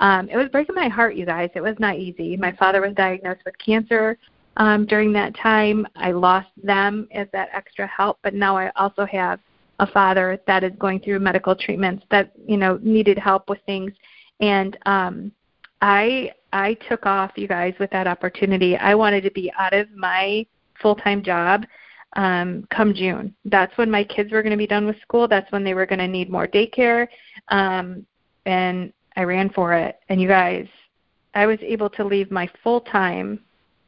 Um, 0.00 0.28
it 0.28 0.36
was 0.36 0.50
breaking 0.50 0.74
my 0.74 0.88
heart, 0.88 1.16
you 1.16 1.24
guys. 1.24 1.48
It 1.54 1.62
was 1.62 1.76
not 1.78 1.96
easy. 1.96 2.36
My 2.36 2.52
father 2.52 2.82
was 2.82 2.94
diagnosed 2.94 3.40
with 3.46 3.58
cancer 3.58 4.18
um, 4.56 4.86
during 4.86 5.12
that 5.12 5.36
time. 5.36 5.86
I 5.96 6.12
lost 6.12 6.48
them 6.62 7.08
as 7.12 7.28
that 7.32 7.48
extra 7.52 7.86
help, 7.86 8.18
but 8.22 8.34
now 8.34 8.56
I 8.56 8.70
also 8.76 9.04
have 9.06 9.40
a 9.78 9.86
father 9.86 10.40
that 10.46 10.62
is 10.64 10.72
going 10.78 11.00
through 11.00 11.18
medical 11.20 11.56
treatments 11.56 12.04
that 12.10 12.32
you 12.46 12.56
know 12.56 12.78
needed 12.82 13.18
help 13.18 13.48
with 13.48 13.58
things, 13.66 13.92
and 14.40 14.78
um, 14.86 15.32
I 15.80 16.32
I 16.52 16.74
took 16.88 17.06
off, 17.06 17.32
you 17.36 17.48
guys, 17.48 17.74
with 17.80 17.90
that 17.90 18.06
opportunity. 18.06 18.76
I 18.76 18.94
wanted 18.94 19.22
to 19.22 19.30
be 19.30 19.50
out 19.58 19.72
of 19.72 19.90
my 19.92 20.46
full 20.80 20.94
time 20.94 21.22
job 21.22 21.64
um, 22.14 22.66
come 22.70 22.94
June. 22.94 23.34
That's 23.44 23.76
when 23.78 23.90
my 23.90 24.04
kids 24.04 24.32
were 24.32 24.42
going 24.42 24.52
to 24.52 24.58
be 24.58 24.66
done 24.66 24.86
with 24.86 25.00
school. 25.00 25.26
That's 25.26 25.50
when 25.50 25.64
they 25.64 25.74
were 25.74 25.86
going 25.86 25.98
to 25.98 26.08
need 26.08 26.30
more 26.30 26.46
daycare, 26.46 27.08
um, 27.48 28.06
and 28.46 28.92
I 29.16 29.22
ran 29.22 29.50
for 29.50 29.72
it. 29.74 29.98
And 30.08 30.20
you 30.20 30.28
guys, 30.28 30.66
I 31.34 31.46
was 31.46 31.58
able 31.62 31.88
to 31.90 32.04
leave 32.04 32.30
my 32.30 32.48
full 32.62 32.80
time 32.80 33.40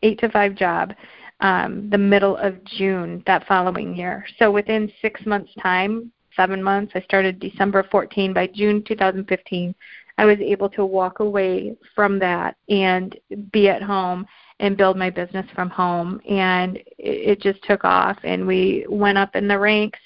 eight 0.04 0.20
to 0.20 0.28
five 0.28 0.54
job 0.54 0.94
um, 1.40 1.90
the 1.90 1.98
middle 1.98 2.36
of 2.36 2.62
June 2.64 3.22
that 3.26 3.46
following 3.46 3.96
year. 3.96 4.24
So 4.38 4.50
within 4.50 4.90
six 5.02 5.24
months' 5.26 5.52
time, 5.60 6.12
seven 6.36 6.62
months, 6.62 6.92
I 6.94 7.00
started 7.02 7.40
December 7.40 7.86
14. 7.90 8.32
By 8.32 8.46
June 8.46 8.82
2015, 8.84 9.74
I 10.16 10.24
was 10.24 10.38
able 10.38 10.68
to 10.70 10.84
walk 10.84 11.20
away 11.20 11.76
from 11.94 12.18
that 12.20 12.56
and 12.68 13.18
be 13.50 13.68
at 13.68 13.82
home 13.82 14.26
and 14.60 14.76
build 14.76 14.96
my 14.96 15.10
business 15.10 15.46
from 15.54 15.70
home. 15.70 16.20
And 16.28 16.76
it, 16.76 16.84
it 16.98 17.40
just 17.40 17.62
took 17.64 17.84
off, 17.84 18.18
and 18.22 18.46
we 18.46 18.86
went 18.88 19.18
up 19.18 19.34
in 19.34 19.48
the 19.48 19.58
ranks. 19.58 19.98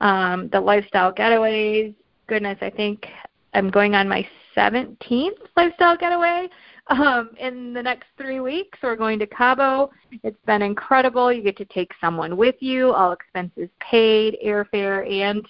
Um, 0.00 0.48
the 0.52 0.60
lifestyle 0.60 1.12
getaways, 1.12 1.94
goodness, 2.26 2.58
I 2.60 2.70
think 2.70 3.06
I'm 3.54 3.70
going 3.70 3.94
on 3.94 4.08
my 4.08 4.26
17th 4.56 5.38
lifestyle 5.56 5.96
getaway 5.96 6.48
um, 6.88 7.30
in 7.38 7.72
the 7.72 7.82
next 7.82 8.06
three 8.16 8.40
weeks. 8.40 8.78
We're 8.82 8.96
going 8.96 9.18
to 9.18 9.26
Cabo. 9.26 9.90
It's 10.22 10.38
been 10.46 10.62
incredible. 10.62 11.32
You 11.32 11.42
get 11.42 11.56
to 11.58 11.64
take 11.66 11.92
someone 12.00 12.36
with 12.36 12.56
you, 12.60 12.92
all 12.92 13.12
expenses 13.12 13.68
paid, 13.80 14.36
airfare, 14.44 15.10
and 15.10 15.46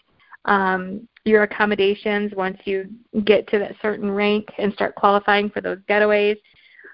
um, 0.47 1.09
your 1.25 1.43
accommodations 1.43 2.33
once 2.37 2.59
you 2.65 2.89
get 3.25 3.49
to 3.49 3.59
that 3.59 3.75
certain 3.83 4.11
rank 4.11 4.49
and 4.59 4.73
start 4.73 4.95
qualifying 4.95 5.51
for 5.51 5.61
those 5.61 5.79
getaways. 5.89 6.37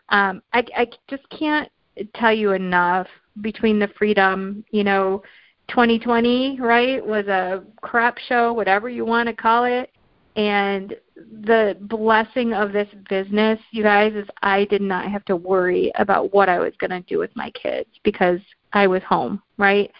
Um, 0.09 0.43
I, 0.53 0.65
I 0.77 0.89
just 1.09 1.29
can't 1.31 1.71
tell 2.15 2.33
you 2.33 2.53
enough 2.53 3.07
between 3.41 3.79
the 3.79 3.89
freedom, 3.99 4.65
you 4.71 4.85
know, 4.85 5.23
2020, 5.69 6.61
right, 6.61 7.05
was 7.05 7.27
a 7.29 7.63
crap 7.81 8.19
show, 8.19 8.53
whatever 8.53 8.89
you 8.89 9.05
want 9.05 9.29
to 9.29 9.35
call 9.35 9.65
it. 9.65 9.91
And 10.37 10.95
the 11.43 11.77
blessing 11.83 12.53
of 12.53 12.73
this 12.73 12.89
business, 13.09 13.59
you 13.71 13.83
guys, 13.83 14.15
is 14.15 14.27
I 14.43 14.65
did 14.67 14.83
not 14.83 15.11
have 15.11 15.25
to 15.27 15.37
worry 15.37 15.93
about 15.97 16.33
what 16.33 16.49
I 16.49 16.59
was 16.59 16.73
going 16.79 16.91
to 16.91 17.01
do 17.01 17.19
with 17.19 17.35
my 17.35 17.51
kids 17.51 17.89
because 18.03 18.41
I 18.73 18.87
was 18.87 19.03
home, 19.03 19.43
right? 19.59 19.91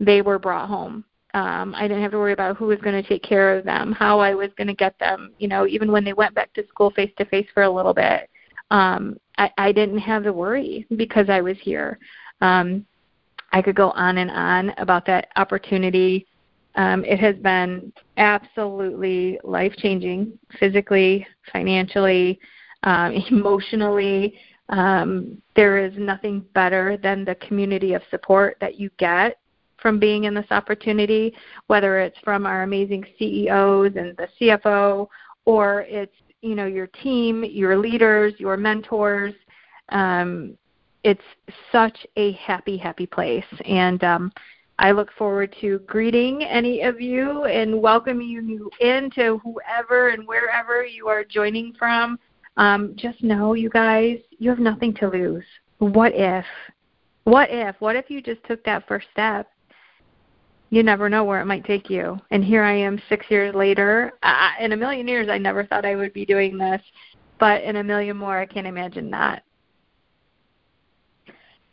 They 0.00 0.22
were 0.22 0.38
brought 0.38 0.68
home. 0.68 1.04
Um, 1.34 1.74
I 1.74 1.82
didn't 1.82 2.02
have 2.02 2.12
to 2.12 2.18
worry 2.18 2.32
about 2.32 2.56
who 2.56 2.66
was 2.66 2.80
going 2.80 3.00
to 3.00 3.06
take 3.06 3.22
care 3.22 3.56
of 3.56 3.64
them, 3.64 3.92
how 3.92 4.20
I 4.20 4.34
was 4.34 4.50
going 4.56 4.68
to 4.68 4.74
get 4.74 4.98
them. 4.98 5.32
You 5.38 5.48
know, 5.48 5.66
even 5.66 5.92
when 5.92 6.04
they 6.04 6.14
went 6.14 6.34
back 6.34 6.52
to 6.54 6.66
school 6.68 6.90
face 6.90 7.12
to 7.18 7.24
face 7.26 7.46
for 7.52 7.64
a 7.64 7.70
little 7.70 7.92
bit, 7.92 8.30
um, 8.70 9.18
I, 9.38 9.50
I 9.58 9.72
didn't 9.72 9.98
have 9.98 10.22
to 10.24 10.32
worry 10.32 10.86
because 10.96 11.28
I 11.28 11.40
was 11.40 11.56
here. 11.60 11.98
Um, 12.40 12.86
I 13.52 13.62
could 13.62 13.76
go 13.76 13.90
on 13.90 14.18
and 14.18 14.30
on 14.30 14.70
about 14.78 15.06
that 15.06 15.28
opportunity. 15.36 16.26
Um, 16.76 17.04
it 17.04 17.18
has 17.18 17.36
been 17.36 17.92
absolutely 18.18 19.38
life 19.42 19.74
changing, 19.78 20.38
physically, 20.60 21.26
financially, 21.52 22.38
um, 22.82 23.12
emotionally. 23.30 24.34
Um, 24.68 25.40
there 25.54 25.78
is 25.78 25.94
nothing 25.96 26.44
better 26.54 26.96
than 26.96 27.24
the 27.24 27.36
community 27.36 27.94
of 27.94 28.02
support 28.10 28.56
that 28.60 28.78
you 28.78 28.90
get 28.98 29.38
from 29.78 29.98
being 29.98 30.24
in 30.24 30.34
this 30.34 30.46
opportunity, 30.50 31.34
whether 31.68 32.00
it's 32.00 32.18
from 32.24 32.46
our 32.46 32.62
amazing 32.62 33.04
CEOs 33.18 33.92
and 33.96 34.16
the 34.16 34.28
CFO, 34.40 35.06
or 35.44 35.82
it's 35.82 36.14
you 36.42 36.54
know 36.54 36.66
your 36.66 36.88
team, 36.88 37.44
your 37.44 37.78
leaders, 37.78 38.34
your 38.38 38.56
mentors. 38.56 39.34
Um, 39.90 40.56
it's 41.04 41.22
such 41.70 42.04
a 42.16 42.32
happy, 42.32 42.76
happy 42.76 43.06
place, 43.06 43.44
and 43.64 44.02
um, 44.02 44.32
I 44.78 44.90
look 44.90 45.10
forward 45.16 45.54
to 45.62 45.78
greeting 45.86 46.44
any 46.44 46.82
of 46.82 47.00
you 47.00 47.44
and 47.44 47.80
welcoming 47.80 48.28
you 48.28 48.70
into 48.80 49.38
whoever 49.38 50.08
and 50.10 50.26
wherever 50.26 50.84
you 50.84 51.08
are 51.08 51.24
joining 51.24 51.72
from. 51.74 52.18
Um, 52.58 52.94
just 52.96 53.22
know, 53.22 53.54
you 53.54 53.70
guys, 53.70 54.18
you 54.38 54.50
have 54.50 54.58
nothing 54.58 54.94
to 54.94 55.08
lose. 55.08 55.44
What 55.78 56.12
if? 56.14 56.44
What 57.24 57.48
if? 57.50 57.76
What 57.80 57.96
if 57.96 58.10
you 58.10 58.20
just 58.20 58.44
took 58.44 58.62
that 58.64 58.86
first 58.86 59.06
step? 59.12 59.50
You 60.70 60.82
never 60.82 61.08
know 61.08 61.24
where 61.24 61.40
it 61.40 61.46
might 61.46 61.64
take 61.64 61.88
you. 61.88 62.18
And 62.30 62.44
here 62.44 62.62
I 62.62 62.72
am 62.72 63.00
six 63.08 63.26
years 63.30 63.54
later. 63.54 64.12
In 64.60 64.72
a 64.72 64.76
million 64.76 65.08
years, 65.08 65.28
I 65.28 65.38
never 65.38 65.64
thought 65.64 65.86
I 65.86 65.96
would 65.96 66.12
be 66.12 66.26
doing 66.26 66.58
this. 66.58 66.82
But 67.38 67.62
in 67.62 67.76
a 67.76 67.84
million 67.84 68.16
more, 68.16 68.38
I 68.38 68.46
can't 68.46 68.66
imagine 68.66 69.10
that. 69.10 69.42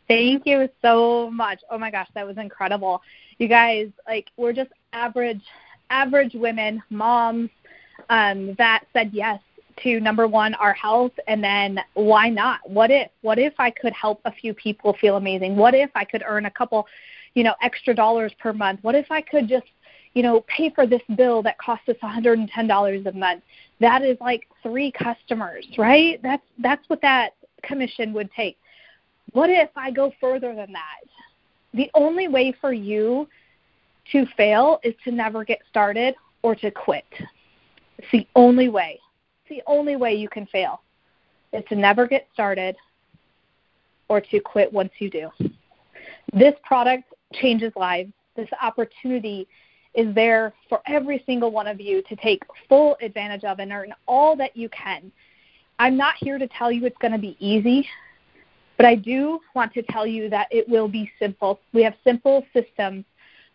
Thank 0.08 0.46
you 0.46 0.68
so 0.82 1.30
much. 1.30 1.60
Oh 1.70 1.78
my 1.78 1.90
gosh, 1.90 2.08
that 2.14 2.26
was 2.26 2.36
incredible. 2.36 3.00
You 3.38 3.48
guys, 3.48 3.88
like, 4.06 4.30
we're 4.36 4.52
just 4.52 4.70
average, 4.92 5.42
average 5.90 6.34
women, 6.34 6.82
moms, 6.90 7.50
um, 8.10 8.54
that 8.58 8.84
said 8.92 9.10
yes 9.12 9.40
to 9.82 10.00
number 10.00 10.28
one, 10.28 10.54
our 10.54 10.72
health, 10.74 11.12
and 11.26 11.42
then 11.42 11.80
why 11.94 12.28
not? 12.28 12.60
What 12.68 12.90
if? 12.90 13.10
What 13.22 13.38
if 13.38 13.54
I 13.58 13.70
could 13.70 13.92
help 13.92 14.20
a 14.24 14.32
few 14.32 14.54
people 14.54 14.96
feel 15.00 15.16
amazing? 15.16 15.56
What 15.56 15.74
if 15.74 15.90
I 15.94 16.04
could 16.04 16.22
earn 16.26 16.46
a 16.46 16.50
couple, 16.50 16.86
you 17.34 17.42
know, 17.42 17.54
extra 17.62 17.94
dollars 17.94 18.32
per 18.38 18.52
month? 18.52 18.80
What 18.82 18.94
if 18.94 19.10
I 19.10 19.20
could 19.20 19.48
just, 19.48 19.66
you 20.12 20.22
know, 20.22 20.44
pay 20.46 20.70
for 20.70 20.86
this 20.86 21.02
bill 21.16 21.42
that 21.42 21.58
costs 21.58 21.88
us 21.88 21.96
$110 22.02 23.06
a 23.06 23.12
month? 23.12 23.42
That 23.80 24.02
is 24.02 24.16
like 24.20 24.46
three 24.62 24.92
customers, 24.92 25.66
right? 25.76 26.20
That's 26.22 26.44
that's 26.62 26.88
what 26.88 27.00
that 27.02 27.34
commission 27.62 28.12
would 28.12 28.30
take. 28.32 28.56
What 29.32 29.50
if 29.50 29.70
I 29.76 29.90
go 29.90 30.12
further 30.20 30.54
than 30.54 30.72
that? 30.72 31.00
The 31.72 31.90
only 31.94 32.28
way 32.28 32.54
for 32.60 32.72
you 32.72 33.28
to 34.12 34.26
fail 34.36 34.80
is 34.84 34.94
to 35.04 35.10
never 35.10 35.44
get 35.44 35.60
started 35.68 36.14
or 36.42 36.54
to 36.56 36.70
quit. 36.70 37.04
It's 37.98 38.08
the 38.12 38.26
only 38.36 38.68
way. 38.68 39.00
It's 39.42 39.58
the 39.58 39.62
only 39.70 39.96
way 39.96 40.14
you 40.14 40.28
can 40.28 40.46
fail 40.46 40.82
is 41.52 41.64
to 41.68 41.76
never 41.76 42.06
get 42.06 42.28
started 42.32 42.76
or 44.08 44.20
to 44.20 44.40
quit 44.40 44.72
once 44.72 44.92
you 44.98 45.10
do. 45.10 45.30
This 46.32 46.54
product 46.64 47.04
changes 47.32 47.72
lives. 47.76 48.12
This 48.36 48.48
opportunity 48.60 49.46
is 49.94 50.12
there 50.14 50.52
for 50.68 50.80
every 50.86 51.22
single 51.24 51.50
one 51.50 51.66
of 51.66 51.80
you 51.80 52.02
to 52.08 52.16
take 52.16 52.42
full 52.68 52.96
advantage 53.00 53.44
of 53.44 53.60
and 53.60 53.72
earn 53.72 53.94
all 54.06 54.36
that 54.36 54.56
you 54.56 54.68
can. 54.70 55.10
I'm 55.78 55.96
not 55.96 56.14
here 56.18 56.38
to 56.38 56.48
tell 56.48 56.70
you 56.70 56.84
it's 56.84 56.98
going 56.98 57.12
to 57.12 57.18
be 57.18 57.36
easy. 57.38 57.88
But 58.76 58.86
I 58.86 58.94
do 58.94 59.40
want 59.54 59.72
to 59.74 59.82
tell 59.82 60.06
you 60.06 60.28
that 60.30 60.48
it 60.50 60.68
will 60.68 60.88
be 60.88 61.10
simple. 61.18 61.60
We 61.72 61.82
have 61.82 61.94
simple 62.04 62.44
systems. 62.52 63.04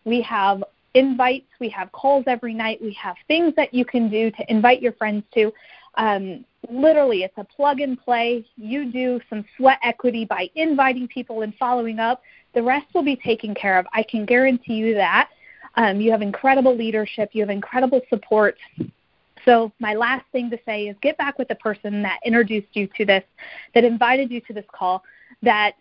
We 0.04 0.22
have 0.22 0.64
invites. 0.94 1.46
We 1.60 1.68
have 1.70 1.92
calls 1.92 2.24
every 2.26 2.54
night. 2.54 2.80
We 2.80 2.92
have 2.94 3.16
things 3.28 3.54
that 3.56 3.72
you 3.74 3.84
can 3.84 4.08
do 4.08 4.30
to 4.30 4.50
invite 4.50 4.82
your 4.82 4.92
friends 4.92 5.24
to. 5.34 5.52
Um, 5.96 6.44
literally, 6.70 7.22
it's 7.24 7.36
a 7.36 7.44
plug 7.44 7.80
and 7.80 8.00
play. 8.00 8.46
You 8.56 8.90
do 8.90 9.20
some 9.28 9.44
sweat 9.56 9.78
equity 9.82 10.24
by 10.24 10.50
inviting 10.54 11.08
people 11.08 11.42
and 11.42 11.54
following 11.56 11.98
up. 11.98 12.22
The 12.54 12.62
rest 12.62 12.86
will 12.94 13.04
be 13.04 13.16
taken 13.16 13.54
care 13.54 13.78
of. 13.78 13.86
I 13.92 14.02
can 14.02 14.24
guarantee 14.24 14.74
you 14.74 14.94
that. 14.94 15.28
Um, 15.76 16.00
you 16.00 16.10
have 16.10 16.22
incredible 16.22 16.76
leadership. 16.76 17.30
You 17.32 17.42
have 17.42 17.50
incredible 17.50 18.00
support. 18.08 18.56
So, 19.44 19.72
my 19.78 19.94
last 19.94 20.24
thing 20.32 20.50
to 20.50 20.58
say 20.64 20.88
is 20.88 20.96
get 21.00 21.16
back 21.18 21.38
with 21.38 21.48
the 21.48 21.54
person 21.56 22.02
that 22.02 22.20
introduced 22.24 22.68
you 22.72 22.88
to 22.96 23.04
this, 23.04 23.24
that 23.74 23.84
invited 23.84 24.30
you 24.30 24.40
to 24.42 24.52
this 24.52 24.64
call, 24.72 25.02
that 25.42 25.74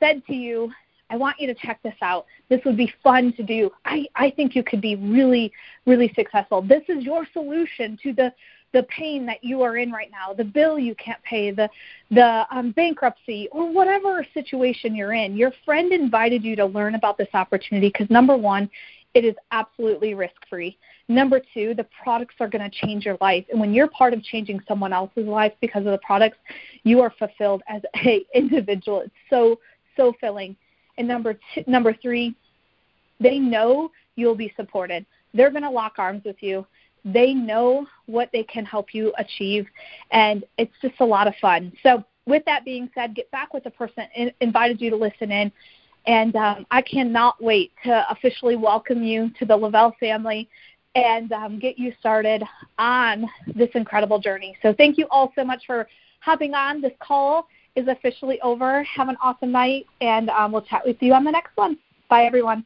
said 0.00 0.24
to 0.26 0.34
you, 0.34 0.70
I 1.10 1.16
want 1.16 1.38
you 1.38 1.46
to 1.46 1.54
check 1.54 1.80
this 1.82 1.94
out. 2.02 2.26
This 2.48 2.60
would 2.64 2.76
be 2.76 2.92
fun 3.02 3.32
to 3.34 3.42
do. 3.42 3.70
I, 3.84 4.06
I 4.16 4.30
think 4.30 4.56
you 4.56 4.62
could 4.62 4.80
be 4.80 4.96
really, 4.96 5.52
really 5.86 6.12
successful. 6.14 6.62
This 6.62 6.82
is 6.88 7.04
your 7.04 7.26
solution 7.32 7.98
to 8.02 8.12
the 8.12 8.32
the 8.72 8.82
pain 8.84 9.24
that 9.24 9.42
you 9.44 9.62
are 9.62 9.76
in 9.76 9.92
right 9.92 10.10
now, 10.10 10.34
the 10.34 10.42
bill 10.44 10.78
you 10.78 10.96
can't 10.96 11.22
pay, 11.22 11.52
the 11.52 11.70
the 12.10 12.44
um, 12.50 12.72
bankruptcy, 12.72 13.48
or 13.52 13.72
whatever 13.72 14.26
situation 14.34 14.96
you're 14.96 15.14
in. 15.14 15.36
Your 15.36 15.52
friend 15.64 15.92
invited 15.92 16.42
you 16.42 16.56
to 16.56 16.66
learn 16.66 16.96
about 16.96 17.16
this 17.16 17.28
opportunity 17.34 17.88
because 17.88 18.10
number 18.10 18.36
one, 18.36 18.68
it 19.14 19.24
is 19.24 19.36
absolutely 19.52 20.14
risk 20.14 20.34
free. 20.50 20.76
Number 21.08 21.40
two, 21.52 21.74
the 21.74 21.86
products 22.02 22.34
are 22.40 22.48
going 22.48 22.68
to 22.68 22.86
change 22.86 23.04
your 23.04 23.18
life. 23.20 23.44
And 23.50 23.60
when 23.60 23.74
you're 23.74 23.88
part 23.88 24.14
of 24.14 24.22
changing 24.22 24.60
someone 24.66 24.92
else's 24.92 25.26
life 25.26 25.52
because 25.60 25.80
of 25.80 25.92
the 25.92 26.00
products, 26.04 26.38
you 26.82 27.00
are 27.00 27.12
fulfilled 27.18 27.62
as 27.68 27.82
a 28.06 28.24
individual. 28.34 29.00
It's 29.00 29.12
so, 29.28 29.60
so 29.96 30.14
filling. 30.20 30.56
And 30.96 31.06
number 31.06 31.34
two, 31.54 31.64
number 31.66 31.94
three, 32.00 32.34
they 33.20 33.38
know 33.38 33.90
you'll 34.16 34.34
be 34.34 34.52
supported. 34.56 35.04
They're 35.34 35.50
going 35.50 35.62
to 35.62 35.70
lock 35.70 35.94
arms 35.98 36.22
with 36.24 36.36
you. 36.40 36.66
They 37.04 37.34
know 37.34 37.86
what 38.06 38.30
they 38.32 38.44
can 38.44 38.64
help 38.64 38.94
you 38.94 39.12
achieve, 39.18 39.66
and 40.10 40.42
it's 40.56 40.72
just 40.80 40.94
a 41.00 41.04
lot 41.04 41.26
of 41.28 41.34
fun. 41.38 41.70
So, 41.82 42.02
with 42.26 42.42
that 42.46 42.64
being 42.64 42.88
said, 42.94 43.14
get 43.14 43.30
back 43.30 43.52
with 43.52 43.64
the 43.64 43.70
person 43.70 44.04
in, 44.16 44.32
invited 44.40 44.80
you 44.80 44.88
to 44.88 44.96
listen 44.96 45.30
in. 45.30 45.52
And 46.06 46.34
um, 46.36 46.66
I 46.70 46.80
cannot 46.80 47.42
wait 47.42 47.72
to 47.84 48.06
officially 48.10 48.56
welcome 48.56 49.02
you 49.02 49.30
to 49.38 49.44
the 49.44 49.56
Le-Vel 49.56 49.94
family 50.00 50.48
and 50.94 51.32
um, 51.32 51.58
get 51.58 51.78
you 51.78 51.92
started 51.98 52.42
on 52.78 53.28
this 53.54 53.70
incredible 53.74 54.18
journey. 54.18 54.56
So 54.62 54.72
thank 54.72 54.98
you 54.98 55.06
all 55.10 55.32
so 55.34 55.44
much 55.44 55.62
for 55.66 55.88
hopping 56.20 56.54
on. 56.54 56.80
This 56.80 56.92
call 57.00 57.46
is 57.76 57.88
officially 57.88 58.40
over. 58.40 58.82
Have 58.84 59.08
an 59.08 59.16
awesome 59.22 59.52
night, 59.52 59.86
and 60.00 60.30
um, 60.30 60.52
we'll 60.52 60.62
chat 60.62 60.82
with 60.84 60.96
you 61.00 61.12
on 61.12 61.24
the 61.24 61.32
next 61.32 61.56
one. 61.56 61.76
Bye, 62.08 62.24
everyone. 62.24 62.64